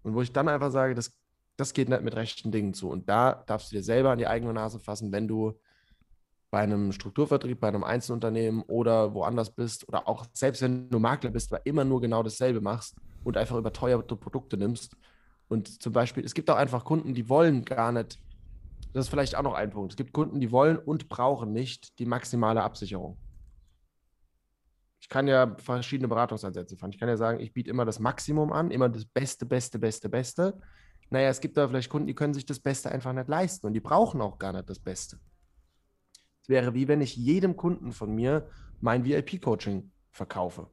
Und 0.02 0.14
wo 0.14 0.22
ich 0.22 0.32
dann 0.32 0.48
einfach 0.48 0.72
sage, 0.72 0.94
das, 0.94 1.14
das 1.58 1.74
geht 1.74 1.90
nicht 1.90 2.00
mit 2.00 2.16
rechten 2.16 2.50
Dingen 2.50 2.72
zu. 2.72 2.88
Und 2.88 3.10
da 3.10 3.44
darfst 3.46 3.70
du 3.70 3.76
dir 3.76 3.82
selber 3.82 4.10
an 4.10 4.18
die 4.18 4.26
eigene 4.26 4.54
Nase 4.54 4.80
fassen, 4.80 5.12
wenn 5.12 5.28
du 5.28 5.52
bei 6.50 6.60
einem 6.60 6.92
Strukturvertrieb, 6.92 7.60
bei 7.60 7.68
einem 7.68 7.84
Einzelunternehmen 7.84 8.62
oder 8.62 9.12
woanders 9.12 9.54
bist 9.54 9.86
oder 9.86 10.08
auch 10.08 10.24
selbst 10.32 10.62
wenn 10.62 10.88
du 10.88 10.98
Makler 10.98 11.30
bist, 11.30 11.52
aber 11.52 11.66
immer 11.66 11.84
nur 11.84 12.00
genau 12.00 12.22
dasselbe 12.22 12.62
machst 12.62 12.96
und 13.22 13.36
einfach 13.36 13.56
überteuerte 13.56 14.16
Produkte 14.16 14.56
nimmst. 14.56 14.96
Und 15.48 15.82
zum 15.82 15.92
Beispiel, 15.92 16.24
es 16.24 16.32
gibt 16.32 16.48
auch 16.48 16.56
einfach 16.56 16.86
Kunden, 16.86 17.12
die 17.12 17.28
wollen 17.28 17.66
gar 17.66 17.92
nicht 17.92 18.18
das 18.94 19.06
ist 19.06 19.10
vielleicht 19.10 19.34
auch 19.34 19.42
noch 19.42 19.54
ein 19.54 19.70
Punkt. 19.70 19.92
Es 19.92 19.96
gibt 19.96 20.12
Kunden, 20.12 20.38
die 20.40 20.52
wollen 20.52 20.78
und 20.78 21.08
brauchen 21.08 21.52
nicht 21.52 21.98
die 21.98 22.06
maximale 22.06 22.62
Absicherung. 22.62 23.18
Ich 25.00 25.08
kann 25.08 25.26
ja 25.26 25.56
verschiedene 25.58 26.06
Beratungsansätze 26.06 26.76
fahren. 26.76 26.92
Ich 26.92 27.00
kann 27.00 27.08
ja 27.08 27.16
sagen, 27.16 27.40
ich 27.40 27.52
biete 27.52 27.70
immer 27.70 27.84
das 27.84 27.98
Maximum 27.98 28.52
an, 28.52 28.70
immer 28.70 28.88
das 28.88 29.04
Beste, 29.04 29.46
Beste, 29.46 29.80
Beste, 29.80 30.08
Beste. 30.08 30.60
Naja, 31.10 31.28
es 31.28 31.40
gibt 31.40 31.56
da 31.56 31.66
vielleicht 31.66 31.90
Kunden, 31.90 32.06
die 32.06 32.14
können 32.14 32.34
sich 32.34 32.46
das 32.46 32.60
Beste 32.60 32.90
einfach 32.90 33.12
nicht 33.12 33.28
leisten 33.28 33.66
und 33.66 33.72
die 33.72 33.80
brauchen 33.80 34.20
auch 34.20 34.38
gar 34.38 34.52
nicht 34.52 34.70
das 34.70 34.78
Beste. 34.78 35.18
Es 36.42 36.48
wäre 36.48 36.72
wie 36.72 36.86
wenn 36.86 37.00
ich 37.00 37.16
jedem 37.16 37.56
Kunden 37.56 37.92
von 37.92 38.14
mir 38.14 38.48
mein 38.80 39.04
VIP-Coaching 39.04 39.90
verkaufe. 40.12 40.70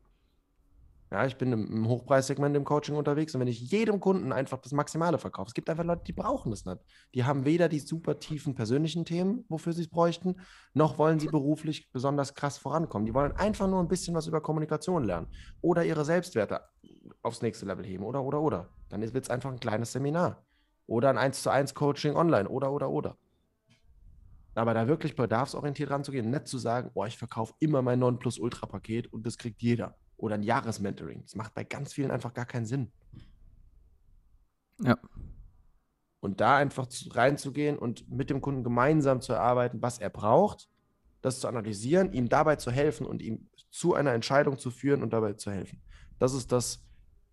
Ja, 1.12 1.26
ich 1.26 1.38
bin 1.38 1.52
im, 1.52 1.90
Hochpreissegment 1.90 2.56
im 2.56 2.64
Coaching 2.64 2.96
unterwegs 2.96 3.36
und 3.36 3.42
wenn 3.42 3.50
ich 3.50 3.60
jedem 3.60 4.00
Kunden 4.00 4.32
einfach 4.32 4.60
das 4.60 4.72
Maximale 4.72 5.18
verkaufe, 5.18 5.50
es 5.50 5.54
gibt 5.54 5.70
einfach 5.70 5.84
Leute, 5.84 6.04
die 6.06 6.14
brauchen 6.14 6.52
das 6.52 6.64
nicht. 6.64 6.80
Die 7.14 7.26
haben 7.26 7.44
weder 7.44 7.68
die 7.68 7.80
super 7.80 8.18
tiefen 8.18 8.56
persönlichen 8.56 9.04
Themen, 9.04 9.44
wofür 9.50 9.74
sie 9.74 9.82
es 9.82 9.90
bräuchten, 9.90 10.38
noch 10.74 10.98
wollen 10.98 11.20
sie 11.20 11.28
beruflich 11.28 11.92
besonders 11.92 12.34
krass 12.34 12.58
vorankommen. 12.58 13.06
Die 13.06 13.14
wollen 13.14 13.34
einfach 13.34 13.68
nur 13.68 13.82
ein 13.82 13.90
bisschen 13.90 14.16
was 14.16 14.28
über 14.28 14.40
Kommunikation 14.40 15.04
lernen 15.04 15.28
oder 15.60 15.84
ihre 15.84 16.06
Selbstwerte 16.06 16.62
aufs 17.24 17.42
nächste 17.42 17.66
Level 17.66 17.86
heben 17.86 18.06
oder, 18.06 18.24
oder, 18.24 18.40
oder. 18.40 18.70
Dann 18.88 19.02
wird 19.02 19.26
es 19.26 19.30
einfach 19.30 19.52
ein 19.52 19.60
kleines 19.60 19.92
Seminar 19.92 20.46
oder 20.88 21.10
ein 21.10 21.18
1 21.18 21.44
zu 21.44 21.50
1 21.50 21.74
Coaching 21.74 22.16
online 22.16 22.48
oder, 22.48 22.72
oder, 22.72 22.90
oder. 22.90 23.18
Aber 24.56 24.74
da 24.74 24.88
wirklich 24.88 25.18
bedarfsorientiert 25.18 25.90
ranzugehen, 25.90 26.30
nicht 26.30 26.48
zu 26.48 26.58
sagen, 26.58 26.90
oh, 26.94 27.04
ich 27.04 27.18
verkaufe 27.18 27.54
immer 27.60 27.82
mein 27.82 28.00
9 28.00 28.18
Plus 28.18 28.40
Ultra 28.40 28.66
Paket 28.66 29.12
und 29.12 29.26
das 29.26 29.38
kriegt 29.38 29.62
jeder. 29.62 29.98
Oder 30.22 30.36
ein 30.36 30.44
Jahresmentoring. 30.44 31.24
Das 31.24 31.36
macht 31.36 31.56
bei 31.56 31.64
ganz 31.64 31.94
vielen 31.94 32.12
einfach 32.12 32.34
gar 32.34 32.46
keinen 32.46 32.68
Sinn. 32.68 32.92
Ja. 34.80 34.98
Und 36.20 36.40
da 36.40 36.58
einfach 36.58 36.86
zu, 36.86 37.10
reinzugehen 37.10 37.78
und 37.78 38.08
mit 38.08 38.30
dem 38.30 38.40
Kunden 38.40 38.64
gemeinsam 38.64 39.22
zu 39.22 39.34
erarbeiten, 39.34 39.82
was 39.82 39.98
er 39.98 40.12
braucht, 40.12 40.70
das 41.22 41.40
zu 41.40 41.48
analysieren, 41.48 42.14
ihm 42.14 42.30
dabei 42.30 42.56
zu 42.58 42.72
helfen 42.72 43.08
und 43.08 43.22
ihm 43.24 43.50
zu 43.72 43.96
einer 43.96 44.14
Entscheidung 44.14 44.60
zu 44.60 44.70
führen 44.70 45.02
und 45.02 45.12
dabei 45.12 45.34
zu 45.34 45.52
helfen. 45.52 45.82
Das 46.20 46.34
ist 46.34 46.52
das, 46.52 46.84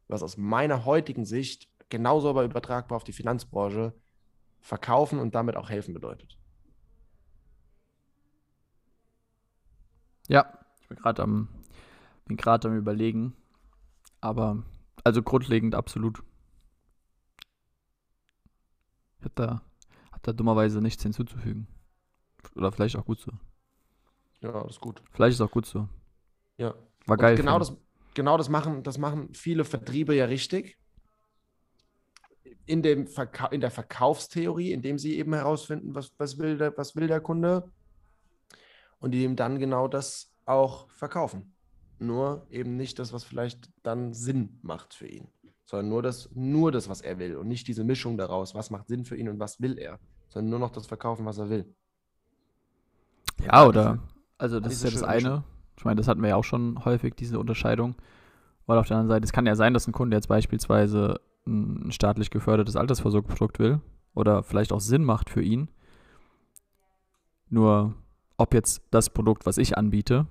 was 0.08 0.22
aus 0.22 0.38
meiner 0.38 0.86
heutigen 0.86 1.26
Sicht 1.26 1.68
genauso 1.90 2.30
aber 2.30 2.44
übertragbar 2.44 2.96
auf 2.96 3.04
die 3.04 3.12
Finanzbranche 3.12 3.92
verkaufen 4.60 5.18
und 5.18 5.34
damit 5.34 5.56
auch 5.56 5.68
helfen 5.68 5.92
bedeutet. 5.92 6.38
Ja, 10.28 10.58
ich 10.80 10.88
bin 10.88 10.96
gerade 10.96 11.22
am, 11.22 11.48
bin 12.28 12.36
gerade 12.36 12.68
am 12.68 12.76
überlegen. 12.76 13.34
Aber, 14.20 14.62
also 15.02 15.22
grundlegend 15.22 15.74
absolut. 15.74 16.22
Ich 19.18 19.24
hab 19.24 19.34
da, 19.34 19.62
hab 20.12 20.22
da 20.22 20.32
dummerweise 20.32 20.80
nichts 20.80 21.02
hinzuzufügen. 21.02 21.66
Oder 22.54 22.70
vielleicht 22.70 22.96
auch 22.96 23.04
gut 23.04 23.18
so. 23.18 23.32
Ja, 24.40 24.52
das 24.62 24.74
ist 24.74 24.80
gut. 24.80 25.02
Vielleicht 25.10 25.34
ist 25.34 25.40
auch 25.40 25.50
gut 25.50 25.66
so. 25.66 25.88
Ja. 26.56 26.74
War 27.06 27.16
Und 27.16 27.20
geil. 27.20 27.36
genau 27.36 27.58
das, 27.58 27.76
genau 28.14 28.36
das 28.36 28.48
machen, 28.48 28.82
das 28.84 28.98
machen 28.98 29.34
viele 29.34 29.64
Vertriebe 29.64 30.14
ja 30.14 30.26
richtig. 30.26 30.78
In, 32.66 32.82
dem 32.82 33.06
Verka 33.06 33.46
in 33.46 33.60
der 33.60 33.70
Verkaufstheorie, 33.70 34.72
indem 34.72 34.98
sie 34.98 35.16
eben 35.16 35.32
herausfinden, 35.34 35.94
was, 35.94 36.12
was, 36.18 36.38
will 36.38 36.58
der, 36.58 36.76
was 36.76 36.94
will 36.94 37.06
der 37.06 37.20
Kunde 37.20 37.72
und 38.98 39.12
die 39.12 39.24
ihm 39.24 39.36
dann 39.36 39.58
genau 39.58 39.88
das 39.88 40.32
auch 40.44 40.90
verkaufen. 40.90 41.54
Nur 41.98 42.46
eben 42.50 42.76
nicht 42.76 42.98
das, 42.98 43.12
was 43.12 43.24
vielleicht 43.24 43.70
dann 43.82 44.12
Sinn 44.12 44.58
macht 44.62 44.94
für 44.94 45.08
ihn, 45.08 45.28
sondern 45.64 45.88
nur 45.88 46.02
das, 46.02 46.30
nur 46.34 46.70
das, 46.70 46.88
was 46.88 47.00
er 47.00 47.18
will 47.18 47.36
und 47.36 47.48
nicht 47.48 47.66
diese 47.66 47.84
Mischung 47.84 48.16
daraus, 48.16 48.54
was 48.54 48.70
macht 48.70 48.88
Sinn 48.88 49.04
für 49.04 49.16
ihn 49.16 49.28
und 49.28 49.40
was 49.40 49.60
will 49.60 49.78
er, 49.78 49.98
sondern 50.28 50.50
nur 50.50 50.58
noch 50.60 50.70
das 50.70 50.86
verkaufen, 50.86 51.26
was 51.26 51.38
er 51.38 51.50
will. 51.50 51.74
Ja, 53.44 53.66
oder? 53.66 53.98
Also, 54.36 54.60
das 54.60 54.74
ist 54.74 54.84
ja 54.84 54.90
das 54.90 55.02
eine. 55.02 55.44
Ich 55.76 55.84
meine, 55.84 55.96
das 55.96 56.08
hatten 56.08 56.22
wir 56.22 56.30
ja 56.30 56.36
auch 56.36 56.44
schon 56.44 56.84
häufig, 56.84 57.14
diese 57.14 57.38
Unterscheidung. 57.38 57.96
Weil 58.66 58.78
auf 58.78 58.86
der 58.86 58.98
anderen 58.98 59.16
Seite, 59.16 59.24
es 59.24 59.32
kann 59.32 59.46
ja 59.46 59.56
sein, 59.56 59.72
dass 59.74 59.86
ein 59.86 59.92
Kunde 59.92 60.16
jetzt 60.16 60.28
beispielsweise 60.28 61.20
ein 61.46 61.90
staatlich 61.90 62.30
gefördertes 62.30 62.76
Altersvorsorgeprodukt 62.76 63.58
will 63.58 63.80
oder 64.14 64.42
vielleicht 64.42 64.72
auch 64.72 64.80
Sinn 64.80 65.04
macht 65.04 65.30
für 65.30 65.40
ihn. 65.40 65.68
Nur, 67.48 67.94
ob 68.36 68.52
jetzt 68.52 68.82
das 68.90 69.08
Produkt, 69.08 69.46
was 69.46 69.56
ich 69.56 69.78
anbiete, 69.78 70.26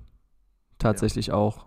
tatsächlich 0.77 1.31
auch 1.31 1.65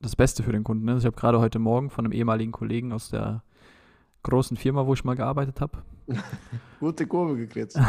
das 0.00 0.16
Beste 0.16 0.42
für 0.42 0.52
den 0.52 0.64
Kunden 0.64 0.86
ist. 0.88 1.00
Ich 1.00 1.06
habe 1.06 1.16
gerade 1.16 1.40
heute 1.40 1.58
Morgen 1.58 1.90
von 1.90 2.04
einem 2.04 2.12
ehemaligen 2.12 2.52
Kollegen 2.52 2.92
aus 2.92 3.10
der 3.10 3.42
großen 4.22 4.56
Firma, 4.56 4.86
wo 4.86 4.94
ich 4.94 5.04
mal 5.04 5.16
gearbeitet 5.16 5.60
habe, 5.60 5.82
Gute 6.80 7.06
Kurve 7.06 7.36
gekritzt. 7.36 7.78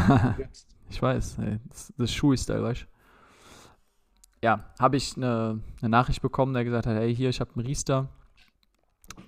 Ich 0.90 1.02
weiß, 1.02 1.36
ey, 1.40 1.58
das, 1.68 1.92
das 1.98 2.10
Schuh-Style, 2.14 2.62
weißt 2.62 2.80
du. 2.80 2.86
Ja, 4.42 4.64
habe 4.78 4.96
ich 4.96 5.18
eine, 5.18 5.60
eine 5.82 5.90
Nachricht 5.90 6.22
bekommen, 6.22 6.54
der 6.54 6.64
gesagt 6.64 6.86
hat, 6.86 6.96
hey, 6.96 7.14
hier, 7.14 7.28
ich 7.28 7.40
habe 7.40 7.54
einen 7.54 7.66
Riester. 7.66 8.08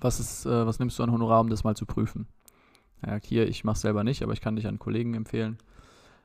Was, 0.01 0.20
ist, 0.20 0.46
äh, 0.46 0.66
was 0.66 0.79
nimmst 0.79 0.99
du 0.99 1.03
an 1.03 1.12
Honorar, 1.12 1.42
um 1.42 1.51
das 1.51 1.62
mal 1.62 1.77
zu 1.77 1.85
prüfen? 1.85 2.29
Ja, 3.05 3.18
hier, 3.23 3.46
ich 3.46 3.62
mache 3.62 3.79
selber 3.79 4.05
nicht, 4.05 4.23
aber 4.23 4.33
ich 4.33 4.40
kann 4.40 4.57
dich 4.57 4.64
an 4.64 4.70
einen 4.70 4.79
Kollegen 4.79 5.12
empfehlen. 5.12 5.59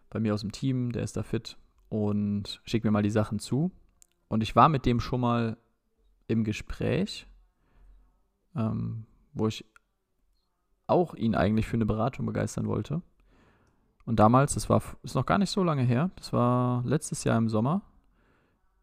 Bei 0.09 0.21
mir 0.21 0.33
aus 0.33 0.39
dem 0.39 0.53
Team, 0.53 0.93
der 0.93 1.03
ist 1.03 1.17
da 1.17 1.23
fit. 1.23 1.57
Und 1.89 2.61
schick 2.63 2.85
mir 2.85 2.91
mal 2.91 3.03
die 3.03 3.09
Sachen 3.09 3.39
zu. 3.39 3.71
Und 4.27 4.41
ich 4.41 4.55
war 4.55 4.69
mit 4.69 4.85
dem 4.85 4.99
schon 4.99 5.21
mal 5.21 5.57
im 6.27 6.43
Gespräch, 6.43 7.27
ähm, 8.55 9.05
wo 9.33 9.47
ich 9.47 9.65
auch 10.87 11.13
ihn 11.15 11.35
eigentlich 11.35 11.67
für 11.67 11.77
eine 11.77 11.85
Beratung 11.85 12.25
begeistern 12.25 12.67
wollte. 12.67 13.01
Und 14.05 14.19
damals, 14.19 14.53
das 14.53 14.69
war 14.69 14.81
ist 15.03 15.15
noch 15.15 15.25
gar 15.25 15.37
nicht 15.37 15.49
so 15.49 15.63
lange 15.63 15.83
her, 15.83 16.11
das 16.15 16.31
war 16.31 16.83
letztes 16.85 17.23
Jahr 17.23 17.37
im 17.37 17.49
Sommer, 17.49 17.81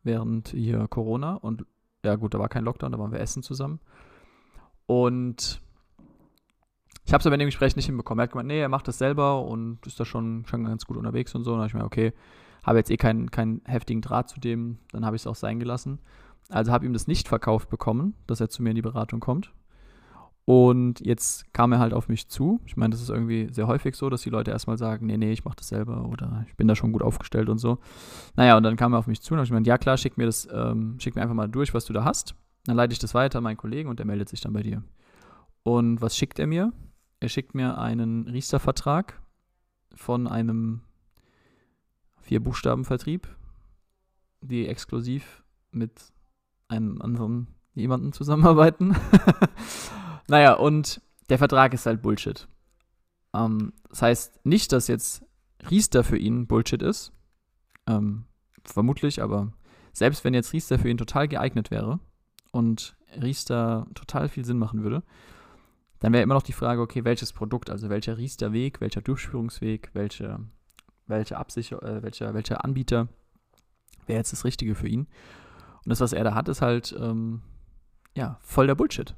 während 0.03 0.49
hier 0.49 0.89
Corona 0.89 1.35
und 1.35 1.65
ja 2.05 2.17
gut, 2.17 2.35
da 2.35 2.39
war 2.39 2.49
kein 2.49 2.65
Lockdown, 2.65 2.93
da 2.93 2.99
waren 2.99 3.13
wir 3.13 3.21
essen 3.21 3.45
zusammen. 3.45 3.79
Und 4.87 5.63
ich 7.05 7.13
habe 7.13 7.21
es 7.21 7.27
aber 7.27 7.35
in 7.35 7.41
dem 7.41 7.49
Gespräch 7.49 7.77
nicht 7.77 7.87
hinbekommen. 7.87 8.21
Er 8.21 8.25
hat 8.25 8.33
gemeint, 8.33 8.49
nee, 8.49 8.61
er 8.61 8.69
macht 8.69 8.89
das 8.89 8.99
selber 8.99 9.43
und 9.43 9.87
ist 9.87 9.99
da 10.01 10.05
schon, 10.05 10.45
schon 10.47 10.65
ganz 10.65 10.85
gut 10.85 10.97
unterwegs 10.97 11.35
und 11.35 11.45
so. 11.45 11.53
Und 11.53 11.59
da 11.59 11.63
habe 11.63 11.69
ich 11.69 11.75
mir, 11.75 11.85
okay, 11.85 12.13
habe 12.63 12.79
jetzt 12.79 12.91
eh 12.91 12.97
keinen, 12.97 13.31
keinen 13.31 13.63
heftigen 13.65 14.03
Draht 14.03 14.29
zu 14.29 14.41
dem, 14.41 14.79
dann 14.93 15.05
habe 15.05 15.17
ich 15.17 15.23
es 15.23 15.27
auch 15.27 15.35
sein 15.35 15.59
gelassen. 15.59 15.99
Also 16.49 16.73
habe 16.73 16.87
ihm 16.87 16.93
das 16.93 17.07
nicht 17.07 17.29
verkauft 17.29 17.71
bekommen, 17.71 18.15
dass 18.27 18.41
er 18.41 18.49
zu 18.49 18.63
mir 18.63 18.71
in 18.71 18.77
die 18.77 18.83
Beratung 18.83 19.21
kommt. 19.21 19.53
Und 20.45 21.01
jetzt 21.01 21.53
kam 21.55 21.73
er 21.73 21.79
halt 21.79 21.95
auf 21.95 22.09
mich 22.09 22.29
zu. 22.29 22.61
Ich 22.67 22.77
meine, 22.77 22.91
das 22.91 23.01
ist 23.01 23.11
irgendwie 23.11 23.49
sehr 23.53 23.69
häufig 23.69 23.95
so, 23.95 24.11
dass 24.11 24.23
die 24.23 24.31
Leute 24.31 24.51
erstmal 24.51 24.77
sagen, 24.77 25.07
nee, 25.07 25.17
nee, 25.17 25.33
ich 25.33 25.45
mache 25.45 25.57
das 25.57 25.69
selber 25.69 26.07
oder 26.09 26.45
ich 26.49 26.57
bin 26.57 26.67
da 26.67 26.75
schon 26.75 26.93
gut 26.93 27.03
aufgestellt 27.03 27.49
und 27.49 27.59
so. 27.59 27.79
Naja, 28.35 28.57
und 28.57 28.65
dann 28.65 28.77
kam 28.77 28.93
er 28.93 28.99
auf 28.99 29.07
mich 29.07 29.21
zu 29.21 29.35
und 29.35 29.39
habe 29.39 29.45
ich 29.45 29.51
gemeint, 29.51 29.69
ja 29.69 29.79
klar, 29.79 29.97
schick 29.97 30.19
mir 30.19 30.27
das, 30.27 30.49
ähm, 30.53 30.97
schick 30.99 31.15
mir 31.15 31.23
einfach 31.23 31.35
mal 31.35 31.49
durch, 31.49 31.75
was 31.75 31.85
du 31.85 31.93
da 31.93 32.05
hast. 32.05 32.35
Dann 32.65 32.77
leite 32.77 32.93
ich 32.93 32.99
das 32.99 33.15
weiter 33.15 33.39
an 33.39 33.45
meinen 33.45 33.57
Kollegen 33.57 33.89
und 33.89 34.01
der 34.01 34.07
meldet 34.07 34.29
sich 34.29 34.41
dann 34.41 34.53
bei 34.53 34.63
dir. 34.63 34.83
Und 35.63 36.01
was 36.01 36.17
schickt 36.17 36.41
er 36.41 36.49
mir? 36.49 36.73
Er 37.21 37.29
schickt 37.29 37.55
mir 37.55 37.79
einen 37.79 38.27
Riester-Vertrag 38.27 39.21
von 39.95 40.27
einem 40.27 40.81
Vier-Buchstaben-Vertrieb, 42.33 43.29
die 44.41 44.67
exklusiv 44.67 45.43
mit 45.71 45.93
einem 46.69 47.03
anderen 47.03 47.49
jemanden 47.75 48.15
zusammenarbeiten. 48.15 48.97
naja, 50.29 50.55
und 50.55 51.03
der 51.29 51.37
Vertrag 51.37 51.75
ist 51.75 51.85
halt 51.85 52.01
Bullshit. 52.01 52.49
Ähm, 53.35 53.75
das 53.91 54.01
heißt 54.01 54.47
nicht, 54.47 54.73
dass 54.73 54.89
jetzt 54.89 55.27
Riester 55.71 56.05
für 56.05 56.17
ihn 56.17 56.47
Bullshit 56.47 56.81
ist. 56.81 57.13
Ähm, 57.87 58.25
vermutlich, 58.65 59.23
aber 59.23 59.53
selbst 59.93 60.25
wenn 60.25 60.33
jetzt 60.33 60.55
Riester 60.55 60.79
für 60.79 60.89
ihn 60.89 60.97
total 60.97 61.29
geeignet 61.29 61.71
wäre 61.71 62.01
und 62.51 62.97
Riester 63.21 63.87
total 63.95 64.31
viel 64.31 64.47
Sinn 64.47 64.59
machen 64.59 64.83
würde, 64.83 65.03
dann 66.01 66.15
wäre 66.15 66.23
immer 66.23 66.35
noch 66.35 66.43
die 66.43 66.55
Frage, 66.55 66.81
okay, 66.81 67.05
welches 67.05 67.35
Produkt, 67.35 67.69
also 67.69 67.91
welcher 67.91 68.17
Riester-Weg, 68.17 68.81
welcher 68.81 69.03
Durchführungsweg, 69.03 69.91
welche, 69.93 70.41
welche 71.07 71.37
Absicher, 71.37 71.83
äh, 71.83 72.03
welcher, 72.03 72.35
welcher 72.35 72.65
Anbieter 72.65 73.09
wäre 74.07 74.19
jetzt 74.19 74.33
das 74.33 74.45
Richtige 74.45 74.75
für 74.75 74.89
ihn. 74.89 75.09
Und 75.85 75.91
das, 75.91 76.01
was 76.01 76.13
er 76.13 76.25
da 76.25 76.35
hat, 76.35 76.49
ist 76.49 76.63
halt 76.63 76.95
ähm, 76.99 77.43
ja, 78.15 78.39
voll 78.41 78.67
der 78.67 78.75
Bullshit. 78.75 79.17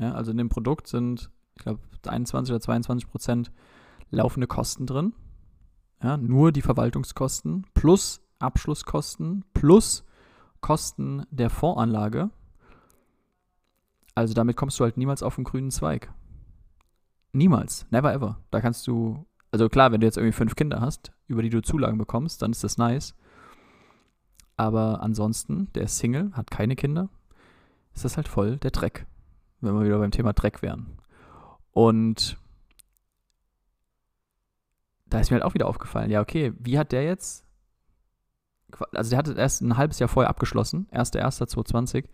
Ja, 0.00 0.12
also 0.12 0.30
in 0.30 0.38
dem 0.38 0.48
Produkt 0.48 0.86
sind, 0.86 1.30
ich 1.56 1.62
glaube, 1.62 1.80
21 2.06 2.52
oder 2.52 2.60
22 2.60 3.08
Prozent 3.08 3.52
laufende 4.10 4.46
Kosten 4.46 4.86
drin. 4.86 5.14
Ja, 6.02 6.16
nur 6.16 6.50
die 6.50 6.62
Verwaltungskosten 6.62 7.66
plus 7.74 8.20
Abschlusskosten 8.38 9.44
plus 9.54 10.04
Kosten 10.60 11.24
der 11.30 11.50
Voranlage. 11.50 12.30
Also 14.14 14.34
damit 14.34 14.56
kommst 14.56 14.78
du 14.78 14.84
halt 14.84 14.96
niemals 14.96 15.22
auf 15.22 15.36
den 15.36 15.44
grünen 15.44 15.70
Zweig. 15.70 16.12
Niemals. 17.32 17.86
Never 17.90 18.12
ever. 18.12 18.38
Da 18.50 18.60
kannst 18.60 18.86
du, 18.86 19.24
also 19.52 19.68
klar, 19.68 19.92
wenn 19.92 20.00
du 20.00 20.06
jetzt 20.06 20.16
irgendwie 20.16 20.32
fünf 20.32 20.56
Kinder 20.56 20.80
hast, 20.80 21.12
über 21.28 21.42
die 21.42 21.50
du 21.50 21.60
Zulagen 21.60 21.98
bekommst, 21.98 22.40
dann 22.40 22.50
ist 22.52 22.64
das 22.64 22.78
nice. 22.78 23.14
Aber 24.56 25.02
ansonsten, 25.02 25.70
der 25.74 25.84
ist 25.84 25.98
Single, 25.98 26.32
hat 26.32 26.50
keine 26.50 26.74
Kinder, 26.74 27.10
ist 27.94 28.04
das 28.04 28.16
halt 28.16 28.28
voll 28.28 28.56
der 28.56 28.70
Dreck. 28.70 29.06
Wenn 29.60 29.74
wir 29.74 29.84
wieder 29.84 29.98
beim 29.98 30.10
Thema 30.10 30.32
Dreck 30.32 30.62
wären. 30.62 30.98
Und 31.72 32.38
da 35.06 35.20
ist 35.20 35.30
mir 35.30 35.36
halt 35.36 35.44
auch 35.44 35.54
wieder 35.54 35.68
aufgefallen, 35.68 36.10
ja, 36.10 36.22
okay, 36.22 36.54
wie 36.58 36.78
hat 36.78 36.90
der 36.90 37.04
jetzt, 37.04 37.44
also 38.92 39.10
der 39.10 39.18
hat 39.18 39.28
erst 39.28 39.60
ein 39.60 39.76
halbes 39.76 39.98
Jahr 39.98 40.08
vorher 40.08 40.30
abgeschlossen, 40.30 40.88
1.1.2020. 40.92 42.06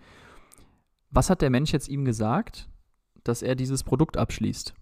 Was 1.11 1.31
hat 1.31 1.41
der 1.41 1.51
Mensch 1.51 1.73
jetzt 1.73 1.89
ihm 1.89 2.05
gesagt, 2.05 2.69
dass 3.23 3.43
er 3.43 3.55
dieses 3.55 3.85
Produkt 3.85 4.17
abschließt? 4.17 4.75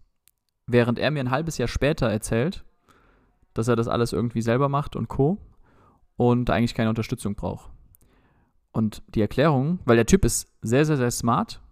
Während 0.66 0.98
er 0.98 1.11
mir 1.11 1.20
ein 1.20 1.31
halbes 1.31 1.59
Jahr 1.59 1.68
später 1.68 2.09
erzählt, 2.09 2.64
dass 3.55 3.68
er 3.68 3.76
das 3.76 3.88
alles 3.88 4.12
irgendwie 4.12 4.42
selber 4.42 4.68
macht 4.68 4.96
und 4.96 5.09
Co. 5.09 5.38
und 6.16 6.50
eigentlich 6.50 6.74
keine 6.74 6.90
Unterstützung 6.90 7.35
braucht. 7.35 7.70
Und 8.72 9.02
die 9.14 9.22
Erklärung, 9.22 9.79
weil 9.85 9.96
der 9.96 10.07
Typ 10.07 10.24
ist 10.24 10.52
sehr, 10.61 10.85
sehr, 10.85 10.96
sehr 10.96 11.11
smart, 11.11 11.62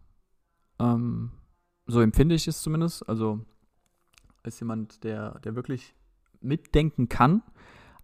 ähm, 0.78 1.32
so 1.86 2.00
empfinde 2.00 2.34
ich 2.34 2.48
es 2.48 2.62
zumindest, 2.62 3.06
also 3.08 3.44
ist 4.44 4.60
jemand, 4.60 5.04
der, 5.04 5.38
der 5.40 5.54
wirklich 5.54 5.94
mitdenken 6.40 7.08
kann, 7.08 7.42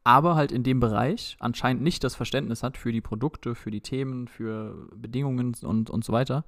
aber 0.04 0.34
halt 0.34 0.52
in 0.52 0.62
dem 0.62 0.80
Bereich 0.80 1.36
anscheinend 1.40 1.82
nicht 1.82 2.02
das 2.04 2.14
Verständnis 2.14 2.62
hat 2.62 2.76
für 2.76 2.92
die 2.92 3.00
Produkte, 3.00 3.54
für 3.54 3.70
die 3.70 3.82
Themen, 3.82 4.28
für 4.28 4.88
Bedingungen 4.94 5.54
und, 5.62 5.90
und 5.90 6.04
so 6.04 6.12
weiter, 6.12 6.44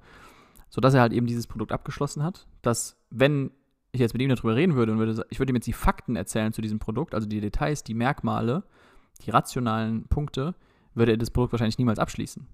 sodass 0.69 0.93
er 0.93 1.01
halt 1.01 1.13
eben 1.13 1.27
dieses 1.27 1.47
Produkt 1.47 1.71
abgeschlossen 1.71 2.23
hat, 2.23 2.47
dass 2.61 2.97
wenn 3.09 3.51
ich 3.93 3.99
jetzt 3.99 4.13
mit 4.13 4.21
ihm 4.21 4.29
darüber 4.29 4.55
reden 4.55 4.75
würde 4.75 4.91
und 4.91 4.97
würde, 4.97 5.25
ich 5.29 5.39
würde 5.39 5.51
ihm 5.51 5.55
jetzt 5.55 5.67
die 5.67 5.73
Fakten 5.73 6.15
erzählen 6.15 6.51
zu 6.51 6.61
diesem 6.61 6.79
Produkt, 6.79 7.13
also 7.13 7.27
die 7.27 7.39
Details, 7.39 7.83
die 7.83 7.93
Merkmale, 7.93 8.63
die 9.21 9.29
rationalen 9.29 10.07
Punkte, 10.07 10.55
würde 10.95 11.11
er 11.11 11.17
das 11.17 11.29
Produkt 11.29 11.53
wahrscheinlich 11.53 11.77
niemals 11.77 11.99
abschließen. 11.99 12.47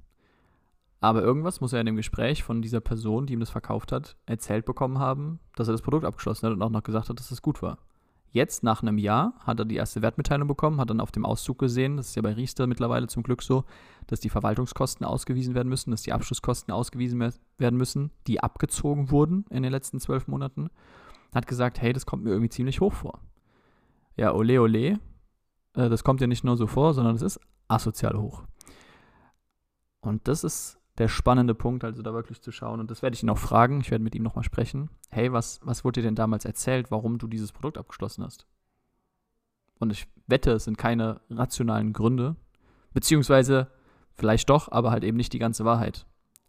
Aber 1.00 1.24
irgendwas 1.24 1.62
muss 1.62 1.72
er 1.72 1.80
in 1.80 1.86
dem 1.86 1.96
Gespräch 1.96 2.44
von 2.44 2.62
dieser 2.62 2.82
Person, 2.82 3.26
die 3.26 3.34
ihm 3.34 3.40
das 3.40 3.50
verkauft 3.50 3.94
hat, 3.94 4.18
erzählt 4.26 4.66
bekommen 4.66 5.00
haben, 5.00 5.40
dass 5.56 5.70
er 5.70 5.72
das 5.72 5.82
Produkt 5.82 6.04
abgeschlossen 6.04 6.46
hat 6.46 6.54
und 6.54 6.62
auch 6.62 6.70
noch 6.70 6.84
gesagt 6.84 7.08
hat, 7.08 7.18
dass 7.18 7.32
es 7.32 7.42
gut 7.42 7.62
war. 7.62 7.78
Jetzt, 8.32 8.64
nach 8.64 8.82
einem 8.82 8.98
Jahr, 8.98 9.34
hat 9.40 9.60
er 9.60 9.66
die 9.66 9.78
erste 9.78 10.02
Wertmitteilung 10.02 10.48
bekommen, 10.48 10.80
hat 10.80 10.90
dann 10.90 11.00
auf 11.00 11.12
dem 11.12 11.26
Auszug 11.26 11.58
gesehen, 11.58 11.98
das 11.98 12.10
ist 12.10 12.16
ja 12.16 12.22
bei 12.22 12.34
Riester 12.34 12.68
mittlerweile 12.68 13.08
zum 13.08 13.24
Glück 13.24 13.42
so, 13.42 13.64
dass 14.08 14.20
die 14.20 14.30
Verwaltungskosten 14.30 15.06
ausgewiesen 15.06 15.56
werden 15.56 15.70
müssen, 15.70 15.92
dass 15.92 16.04
die 16.04 16.12
Abschlusskosten 16.12 16.72
ausgewiesen 16.72 17.20
werden 17.58 17.78
müssen, 17.78 18.12
die 18.28 18.44
abgezogen 18.44 19.10
wurden 19.10 19.46
in 19.50 19.64
den 19.64 19.72
letzten 19.72 20.00
zwölf 20.00 20.28
Monaten. 20.28 20.70
Hat 21.34 21.48
gesagt, 21.48 21.82
hey, 21.82 21.94
das 21.94 22.06
kommt 22.06 22.24
mir 22.24 22.32
irgendwie 22.32 22.50
ziemlich 22.50 22.82
hoch 22.82 22.94
vor. 22.94 23.20
Ja, 24.16 24.34
ole 24.34 24.62
ole, 24.62 25.00
äh, 25.76 25.90
das 25.90 26.04
kommt 26.04 26.22
ja 26.22 26.28
nicht 26.28 26.44
nur 26.44 26.58
so 26.58 26.68
vor, 26.68 26.94
sondern 26.94 27.16
es 27.16 27.22
ist 27.22 27.40
asozial 27.68 28.18
hoch. 28.20 28.44
Und 30.02 30.28
das 30.28 30.44
ist 30.44 30.80
der 30.98 31.08
spannende 31.08 31.56
Punkt, 31.56 31.84
also 31.84 32.02
da 32.02 32.14
wirklich 32.14 32.42
zu 32.42 32.52
schauen. 32.52 32.80
Und 32.80 32.92
das 32.92 33.02
werde 33.02 33.16
ich 33.16 33.24
ihn 33.24 33.30
auch 33.30 33.38
fragen. 33.38 33.80
Ich 33.80 33.92
werde 33.92 34.04
mit 34.04 34.16
ihm 34.16 34.24
nochmal 34.24 34.44
sprechen. 34.44 34.90
Hey, 35.10 35.32
was, 35.32 35.60
was 35.64 35.84
wurde 35.84 36.02
dir 36.02 36.08
denn 36.08 36.16
damals 36.16 36.46
erzählt, 36.46 36.92
warum 36.92 37.18
du 37.18 37.28
dieses 37.28 37.52
Produkt 37.52 37.78
abgeschlossen 37.78 38.24
hast? 38.24 38.48
Und 39.80 39.92
ich 39.92 40.08
wette, 40.28 40.52
es 40.52 40.66
sind 40.66 40.78
keine 40.78 41.22
rationalen 41.30 41.94
Gründe. 41.94 42.36
Beziehungsweise 42.94 43.68
vielleicht 44.14 44.50
doch, 44.50 44.70
aber 44.72 44.92
halt 44.92 45.06
eben 45.06 45.16
nicht 45.16 45.32
die 45.32 45.40
ganze 45.40 45.64
Wahrheit. 45.64 46.06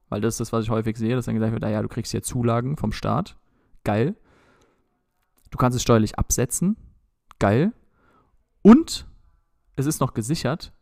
Weil 0.08 0.20
das 0.20 0.34
ist 0.34 0.40
das, 0.40 0.52
was 0.52 0.64
ich 0.64 0.70
häufig 0.70 0.96
sehe, 0.96 1.14
dass 1.14 1.26
dann 1.26 1.36
gesagt 1.36 1.52
wird, 1.52 1.62
naja, 1.62 1.80
du 1.80 1.88
kriegst 1.88 2.10
hier 2.10 2.22
Zulagen 2.22 2.76
vom 2.76 2.90
Staat. 2.90 3.36
Geil. 3.84 4.16
Du 5.50 5.58
kannst 5.58 5.76
es 5.76 5.82
steuerlich 5.82 6.18
absetzen. 6.18 6.76
Geil. 7.38 7.72
Und 8.62 9.06
es 9.76 9.86
ist 9.86 10.00
noch 10.00 10.14
gesichert. 10.14 10.72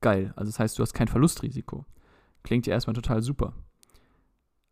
Geil. 0.00 0.32
Also 0.36 0.50
das 0.50 0.58
heißt, 0.58 0.78
du 0.78 0.82
hast 0.82 0.92
kein 0.92 1.08
Verlustrisiko. 1.08 1.86
Klingt 2.42 2.66
ja 2.66 2.74
erstmal 2.74 2.94
total 2.94 3.22
super. 3.22 3.54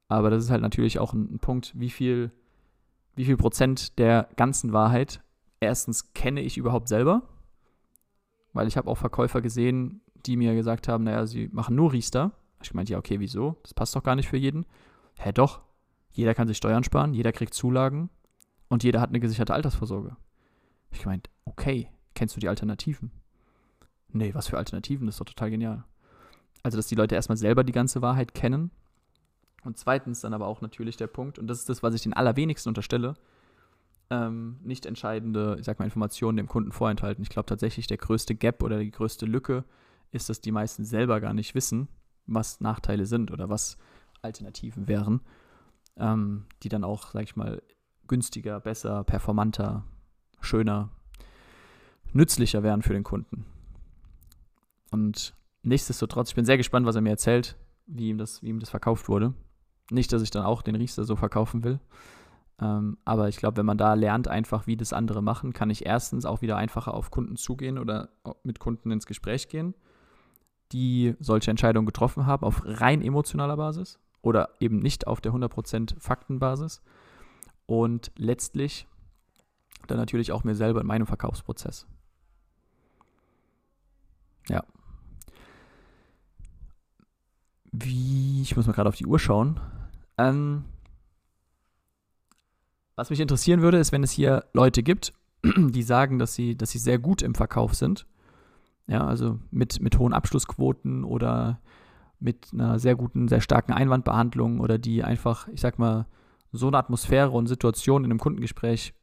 Aber 0.08 0.30
das 0.30 0.44
ist 0.44 0.50
halt 0.50 0.62
natürlich 0.62 0.98
auch 0.98 1.12
ein, 1.12 1.34
ein 1.34 1.38
Punkt, 1.38 1.72
wie 1.74 1.90
viel, 1.90 2.30
wie 3.14 3.24
viel 3.24 3.36
Prozent 3.36 3.98
der 3.98 4.28
ganzen 4.36 4.72
Wahrheit 4.72 5.20
erstens 5.60 6.12
kenne 6.12 6.42
ich 6.42 6.58
überhaupt 6.58 6.88
selber, 6.88 7.22
weil 8.52 8.68
ich 8.68 8.76
habe 8.76 8.90
auch 8.90 8.98
Verkäufer 8.98 9.40
gesehen, 9.40 10.00
die 10.26 10.36
mir 10.36 10.54
gesagt 10.54 10.88
haben, 10.88 11.04
naja, 11.04 11.26
sie 11.26 11.48
machen 11.52 11.76
nur 11.76 11.92
Riester. 11.92 12.32
Ich 12.62 12.74
meinte, 12.74 12.92
ja, 12.92 12.98
okay, 12.98 13.20
wieso? 13.20 13.56
Das 13.62 13.74
passt 13.74 13.94
doch 13.96 14.02
gar 14.02 14.16
nicht 14.16 14.28
für 14.28 14.36
jeden. 14.36 14.66
Hä, 15.18 15.32
doch. 15.32 15.60
Jeder 16.12 16.34
kann 16.34 16.48
sich 16.48 16.56
Steuern 16.56 16.84
sparen, 16.84 17.14
jeder 17.14 17.32
kriegt 17.32 17.52
Zulagen 17.52 18.10
und 18.68 18.84
jeder 18.84 19.00
hat 19.00 19.10
eine 19.10 19.20
gesicherte 19.20 19.54
Altersvorsorge. 19.54 20.16
Ich 20.90 21.06
meinte, 21.06 21.30
okay, 21.44 21.90
kennst 22.14 22.36
du 22.36 22.40
die 22.40 22.48
Alternativen? 22.48 23.10
Nee, 24.08 24.34
was 24.34 24.48
für 24.48 24.58
Alternativen? 24.58 25.06
Das 25.06 25.16
ist 25.16 25.20
doch 25.20 25.26
total 25.26 25.50
genial. 25.50 25.84
Also, 26.62 26.76
dass 26.76 26.86
die 26.86 26.94
Leute 26.94 27.14
erstmal 27.14 27.36
selber 27.36 27.64
die 27.64 27.72
ganze 27.72 28.02
Wahrheit 28.02 28.34
kennen. 28.34 28.70
Und 29.62 29.78
zweitens 29.78 30.20
dann 30.20 30.32
aber 30.32 30.46
auch 30.46 30.60
natürlich 30.60 30.96
der 30.96 31.06
Punkt, 31.08 31.38
und 31.38 31.48
das 31.48 31.58
ist 31.58 31.68
das, 31.68 31.82
was 31.82 31.94
ich 31.94 32.02
den 32.02 32.12
allerwenigsten 32.12 32.70
unterstelle, 32.70 33.14
ähm, 34.10 34.58
nicht 34.62 34.86
entscheidende, 34.86 35.56
ich 35.58 35.66
sag 35.66 35.78
mal, 35.78 35.84
Informationen 35.84 36.36
dem 36.36 36.46
Kunden 36.46 36.72
vorenthalten. 36.72 37.22
Ich 37.22 37.28
glaube 37.28 37.46
tatsächlich, 37.46 37.86
der 37.86 37.96
größte 37.96 38.34
Gap 38.34 38.62
oder 38.62 38.78
die 38.78 38.90
größte 38.90 39.26
Lücke 39.26 39.64
ist, 40.12 40.28
dass 40.28 40.40
die 40.40 40.52
meisten 40.52 40.84
selber 40.84 41.20
gar 41.20 41.34
nicht 41.34 41.54
wissen, 41.54 41.88
was 42.26 42.60
Nachteile 42.60 43.06
sind 43.06 43.30
oder 43.32 43.48
was 43.48 43.76
Alternativen 44.22 44.88
wären, 44.88 45.20
ähm, 45.96 46.46
die 46.62 46.68
dann 46.68 46.84
auch, 46.84 47.10
sag 47.10 47.24
ich 47.24 47.36
mal, 47.36 47.62
günstiger, 48.08 48.60
besser, 48.60 49.04
performanter, 49.04 49.84
schöner, 50.40 50.90
nützlicher 52.12 52.62
wären 52.62 52.82
für 52.82 52.92
den 52.92 53.04
Kunden. 53.04 53.44
Und 54.90 55.34
nichtsdestotrotz, 55.62 56.30
ich 56.30 56.34
bin 56.34 56.44
sehr 56.44 56.56
gespannt, 56.56 56.86
was 56.86 56.96
er 56.96 57.02
mir 57.02 57.10
erzählt, 57.10 57.56
wie 57.86 58.08
ihm 58.08 58.18
das, 58.18 58.42
wie 58.42 58.48
ihm 58.48 58.60
das 58.60 58.70
verkauft 58.70 59.08
wurde. 59.08 59.34
Nicht, 59.90 60.12
dass 60.12 60.22
ich 60.22 60.30
dann 60.30 60.44
auch 60.44 60.62
den 60.62 60.74
Riester 60.74 61.04
so 61.04 61.16
verkaufen 61.16 61.64
will. 61.64 61.80
Ähm, 62.60 62.96
aber 63.04 63.28
ich 63.28 63.36
glaube, 63.36 63.58
wenn 63.58 63.66
man 63.66 63.78
da 63.78 63.94
lernt, 63.94 64.28
einfach 64.28 64.66
wie 64.66 64.76
das 64.76 64.92
andere 64.92 65.22
machen, 65.22 65.52
kann 65.52 65.70
ich 65.70 65.84
erstens 65.84 66.24
auch 66.24 66.42
wieder 66.42 66.56
einfacher 66.56 66.94
auf 66.94 67.10
Kunden 67.10 67.36
zugehen 67.36 67.78
oder 67.78 68.08
mit 68.42 68.58
Kunden 68.58 68.90
ins 68.90 69.06
Gespräch 69.06 69.48
gehen, 69.48 69.74
die 70.72 71.14
solche 71.20 71.50
Entscheidungen 71.50 71.86
getroffen 71.86 72.26
haben 72.26 72.44
auf 72.44 72.62
rein 72.64 73.02
emotionaler 73.02 73.56
Basis 73.56 73.98
oder 74.22 74.50
eben 74.58 74.80
nicht 74.80 75.06
auf 75.06 75.20
der 75.20 75.32
100% 75.32 76.00
Faktenbasis. 76.00 76.82
Und 77.66 78.12
letztlich 78.16 78.86
dann 79.86 79.98
natürlich 79.98 80.32
auch 80.32 80.44
mir 80.44 80.54
selber 80.54 80.80
in 80.80 80.86
meinem 80.86 81.06
Verkaufsprozess. 81.06 81.86
Ja, 84.48 84.64
wie, 87.84 88.42
ich 88.42 88.56
muss 88.56 88.66
mal 88.66 88.72
gerade 88.72 88.88
auf 88.88 88.96
die 88.96 89.06
Uhr 89.06 89.18
schauen. 89.18 89.60
Ähm, 90.18 90.64
was 92.94 93.10
mich 93.10 93.20
interessieren 93.20 93.60
würde, 93.60 93.78
ist, 93.78 93.92
wenn 93.92 94.02
es 94.02 94.10
hier 94.10 94.44
Leute 94.52 94.82
gibt, 94.82 95.12
die 95.44 95.82
sagen, 95.82 96.18
dass 96.18 96.34
sie, 96.34 96.56
dass 96.56 96.70
sie 96.70 96.78
sehr 96.78 96.98
gut 96.98 97.22
im 97.22 97.34
Verkauf 97.34 97.74
sind. 97.74 98.06
Ja, 98.86 99.06
also 99.06 99.38
mit, 99.50 99.80
mit 99.80 99.98
hohen 99.98 100.12
Abschlussquoten 100.12 101.04
oder 101.04 101.60
mit 102.18 102.48
einer 102.52 102.78
sehr 102.78 102.94
guten, 102.94 103.28
sehr 103.28 103.40
starken 103.40 103.72
Einwandbehandlung 103.72 104.60
oder 104.60 104.78
die 104.78 105.04
einfach, 105.04 105.48
ich 105.48 105.60
sag 105.60 105.78
mal, 105.78 106.06
so 106.56 106.68
eine 106.68 106.78
Atmosphäre 106.78 107.30
und 107.30 107.46
Situation 107.46 108.04
in 108.04 108.10
einem 108.10 108.20
Kundengespräch 108.20 108.94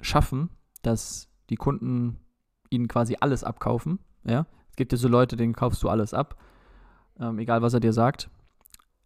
schaffen, 0.00 0.50
dass 0.82 1.28
die 1.50 1.56
Kunden 1.56 2.18
ihnen 2.70 2.88
quasi 2.88 3.16
alles 3.20 3.44
abkaufen. 3.44 3.98
Ja, 4.24 4.46
es 4.70 4.76
gibt 4.76 4.92
ja 4.92 4.98
so 4.98 5.08
Leute, 5.08 5.36
denen 5.36 5.54
kaufst 5.54 5.82
du 5.82 5.88
alles 5.88 6.14
ab 6.14 6.36
ähm, 7.20 7.38
egal 7.38 7.62
was 7.62 7.74
er 7.74 7.80
dir 7.80 7.92
sagt. 7.92 8.30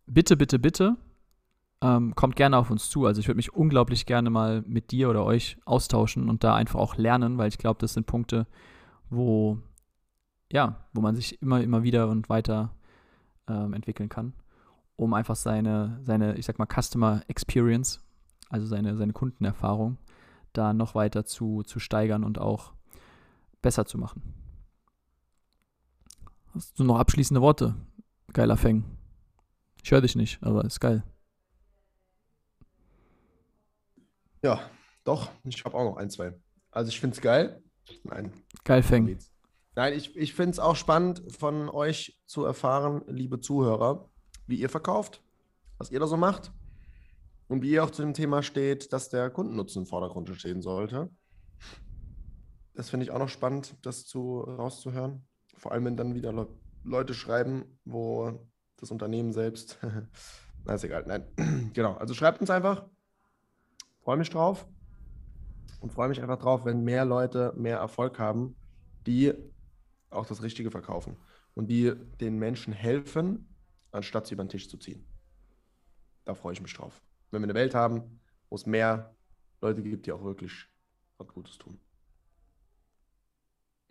Bitte, 0.07 0.37
bitte, 0.37 0.59
bitte, 0.59 0.97
ähm, 1.83 2.15
kommt 2.15 2.37
gerne 2.37 2.57
auf 2.57 2.71
uns 2.71 2.89
zu. 2.89 3.07
Also 3.07 3.21
ich 3.21 3.27
würde 3.27 3.37
mich 3.37 3.53
unglaublich 3.55 4.07
gerne 4.07 4.31
mal 4.31 4.63
mit 4.63 4.91
dir 4.91 5.11
oder 5.11 5.25
euch 5.25 5.57
austauschen 5.65 6.29
und 6.29 6.45
da 6.45 6.55
einfach 6.55 6.79
auch 6.79 6.97
lernen, 6.97 7.37
weil 7.39 7.49
ich 7.49 7.59
glaube, 7.59 7.81
das 7.81 7.95
sind 7.95 8.07
Punkte, 8.07 8.47
wo, 9.11 9.59
ja, 10.53 10.87
wo 10.93 11.01
man 11.01 11.17
sich 11.17 11.41
immer, 11.43 11.63
immer 11.63 11.83
wieder 11.83 12.09
und 12.09 12.29
weiter 12.29 12.75
ähm, 13.49 13.73
entwickeln 13.73 14.09
kann, 14.09 14.33
um 14.97 15.15
einfach 15.15 15.37
seine, 15.37 15.99
seine, 16.03 16.37
ich 16.37 16.47
sag 16.47 16.59
mal, 16.59 16.67
Customer 16.67 17.23
Experience, 17.29 18.01
also 18.49 18.67
seine, 18.67 18.97
seine 18.97 19.13
Kundenerfahrung, 19.13 19.99
da 20.53 20.73
noch 20.73 20.95
weiter 20.95 21.25
zu, 21.25 21.63
zu 21.63 21.81
steigern 21.81 22.25
und 22.25 22.39
auch 22.39 22.73
besser 23.63 23.87
zu 23.87 23.99
machen. 23.99 24.23
Hast 26.55 26.79
du 26.79 26.85
noch 26.85 26.99
abschließende 26.99 27.41
Worte? 27.41 27.75
Geiler 28.33 28.57
Fang. 28.57 28.85
Ich 29.83 29.91
höre 29.91 30.01
dich 30.01 30.15
nicht, 30.15 30.43
aber 30.43 30.65
ist 30.65 30.81
geil. 30.81 31.03
Ja, 34.43 34.61
doch. 35.05 35.31
Ich 35.45 35.65
habe 35.65 35.77
auch 35.77 35.85
noch 35.85 35.97
ein, 35.97 36.11
zwei. 36.11 36.39
Also 36.71 36.91
ich 36.91 37.01
finde 37.01 37.17
es 37.17 37.23
geil. 37.23 37.63
Nein. 38.05 38.33
Geil 38.63 38.83
Fang. 38.83 39.19
Nein, 39.75 39.93
ich, 39.95 40.17
ich 40.17 40.35
finde 40.35 40.51
es 40.53 40.59
auch 40.59 40.77
spannend 40.77 41.23
von 41.37 41.69
euch 41.69 42.21
zu 42.27 42.45
erfahren, 42.45 43.03
liebe 43.09 43.41
Zuhörer, 43.41 44.09
wie 44.47 44.57
ihr 44.57 44.69
verkauft, 44.69 45.23
was 45.79 45.91
ihr 45.91 46.01
da 46.01 46.07
so 46.07 46.17
macht 46.17 46.53
und 47.49 47.63
wie 47.63 47.71
ihr 47.71 47.85
auch 47.85 47.91
zu 47.91 48.03
dem 48.03 48.15
Thema 48.15 48.43
steht, 48.43 48.93
dass 48.93 49.09
der 49.09 49.31
Kundennutzen 49.31 49.83
im 49.83 49.87
Vordergrund 49.87 50.29
stehen 50.37 50.63
sollte. 50.63 51.11
Das 52.75 52.91
finde 52.91 53.05
ich 53.05 53.11
auch 53.11 53.19
noch 53.19 53.29
spannend, 53.29 53.77
das 53.83 54.07
zu 54.07 54.41
rauszuhören. 54.41 55.27
Vor 55.57 55.73
allem, 55.73 55.85
wenn 55.85 55.97
dann 55.97 56.15
wieder 56.15 56.49
Leute 56.83 57.15
schreiben, 57.15 57.65
wo 57.85 58.47
das 58.77 58.91
Unternehmen 58.91 59.33
selbst, 59.33 59.79
na 60.65 60.75
ist 60.75 60.85
egal, 60.85 61.05
nein, 61.07 61.71
genau, 61.73 61.95
also 61.95 62.15
schreibt 62.15 62.41
uns 62.41 62.51
einfach, 62.51 62.87
freue 64.01 64.17
mich 64.17 64.31
drauf 64.31 64.67
und 65.81 65.93
freue 65.93 66.09
mich 66.09 66.21
einfach 66.21 66.39
drauf, 66.39 66.65
wenn 66.65 66.83
mehr 66.83 67.05
Leute 67.05 67.53
mehr 67.57 67.79
Erfolg 67.79 68.19
haben, 68.19 68.57
die 69.07 69.33
auch 70.11 70.27
das 70.27 70.43
Richtige 70.43 70.71
verkaufen 70.71 71.17
und 71.55 71.69
die 71.69 71.93
den 72.21 72.39
Menschen 72.39 72.73
helfen, 72.73 73.54
anstatt 73.95 74.27
sie 74.27 74.35
über 74.35 74.45
den 74.45 74.49
Tisch 74.49 74.69
zu 74.69 74.77
ziehen. 74.77 75.05
Da 76.25 76.35
freue 76.35 76.53
ich 76.53 76.61
mich 76.61 76.75
drauf. 76.75 77.01
Wenn 77.31 77.43
wir 77.43 77.47
eine 77.47 77.55
Welt 77.55 77.75
haben, 77.75 78.21
wo 78.49 78.57
es 78.57 78.67
mehr 78.67 79.15
Leute 79.61 79.83
gibt, 79.83 80.07
die 80.07 80.13
auch 80.13 80.25
wirklich 80.25 80.53
was 81.19 81.29
Gutes 81.29 81.59
tun. 81.59 81.79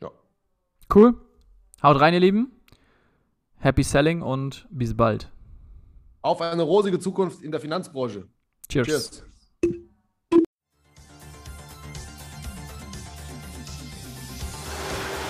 Ja. 0.02 0.12
Cool. 0.94 1.16
Haut 1.82 2.00
rein, 2.00 2.14
ihr 2.14 2.20
Lieben. 2.20 2.52
Happy 3.58 3.84
Selling 3.84 4.22
und 4.22 4.68
bis 4.70 4.96
bald. 4.96 5.32
Auf 6.22 6.42
eine 6.42 6.64
rosige 6.64 7.00
Zukunft 7.00 7.42
in 7.42 7.52
der 7.52 7.60
Finanzbranche. 7.60 8.28
Cheers. 8.70 8.88
Cheers. 8.88 9.24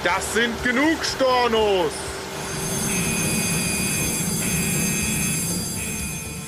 Das 0.03 0.33
sind 0.33 0.63
genug 0.63 1.03
Stornos. 1.03 2.12